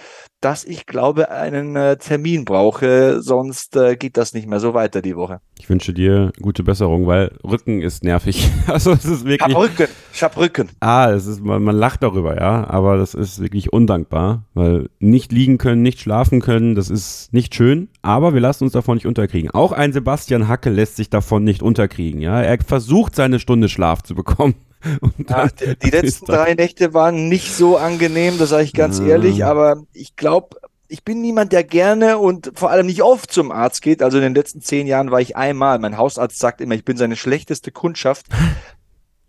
[0.46, 5.02] dass ich glaube, einen äh, Termin brauche, sonst äh, geht das nicht mehr so weiter
[5.02, 5.40] die Woche.
[5.58, 8.48] Ich wünsche dir gute Besserung, weil Rücken ist nervig.
[8.68, 9.48] Also es ist wirklich.
[9.48, 9.88] Ich hab Rücken.
[10.12, 10.68] Ich hab Rücken.
[10.78, 15.32] Ah, es ist, man, man lacht darüber, ja, aber das ist wirklich undankbar, weil nicht
[15.32, 19.06] liegen können, nicht schlafen können, das ist nicht schön, aber wir lassen uns davon nicht
[19.06, 19.50] unterkriegen.
[19.50, 22.40] Auch ein Sebastian Hacke lässt sich davon nicht unterkriegen, ja.
[22.40, 24.54] Er versucht seine Stunde Schlaf zu bekommen.
[25.28, 29.06] Ach, die, die letzten drei Nächte waren nicht so angenehm, das sage ich ganz ah.
[29.06, 30.56] ehrlich, aber ich glaube,
[30.88, 34.02] ich bin niemand, der gerne und vor allem nicht oft zum Arzt geht.
[34.02, 35.78] Also in den letzten zehn Jahren war ich einmal.
[35.78, 38.26] Mein Hausarzt sagt immer, ich bin seine schlechteste Kundschaft.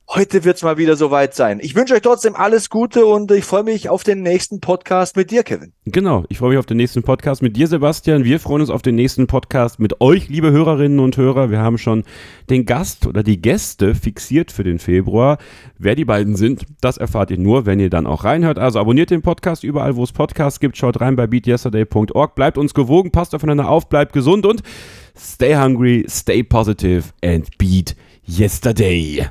[0.10, 1.60] Heute wird es mal wieder soweit sein.
[1.62, 5.32] Ich wünsche euch trotzdem alles Gute und ich freue mich auf den nächsten Podcast mit
[5.32, 5.74] dir, Kevin.
[5.84, 8.24] Genau, ich freue mich auf den nächsten Podcast mit dir, Sebastian.
[8.24, 11.52] Wir freuen uns auf den nächsten Podcast mit euch, liebe Hörerinnen und Hörer.
[11.52, 12.06] Wir haben schon
[12.50, 15.40] den Gast oder die Gäste fixiert für den Februar.
[15.78, 18.60] Wer die beiden sind, das erfahrt ihr nur, wenn ihr dann auch reinhört.
[18.60, 20.78] Also abonniert den Podcast überall, wo es Podcasts gibt.
[20.78, 22.34] Schaut rein bei beatyesterday.org.
[22.34, 24.64] Bleibt uns gewogen, passt aufeinander auf, bleibt gesund und
[25.18, 27.94] stay hungry, stay positive and beat
[28.26, 29.28] yesterday.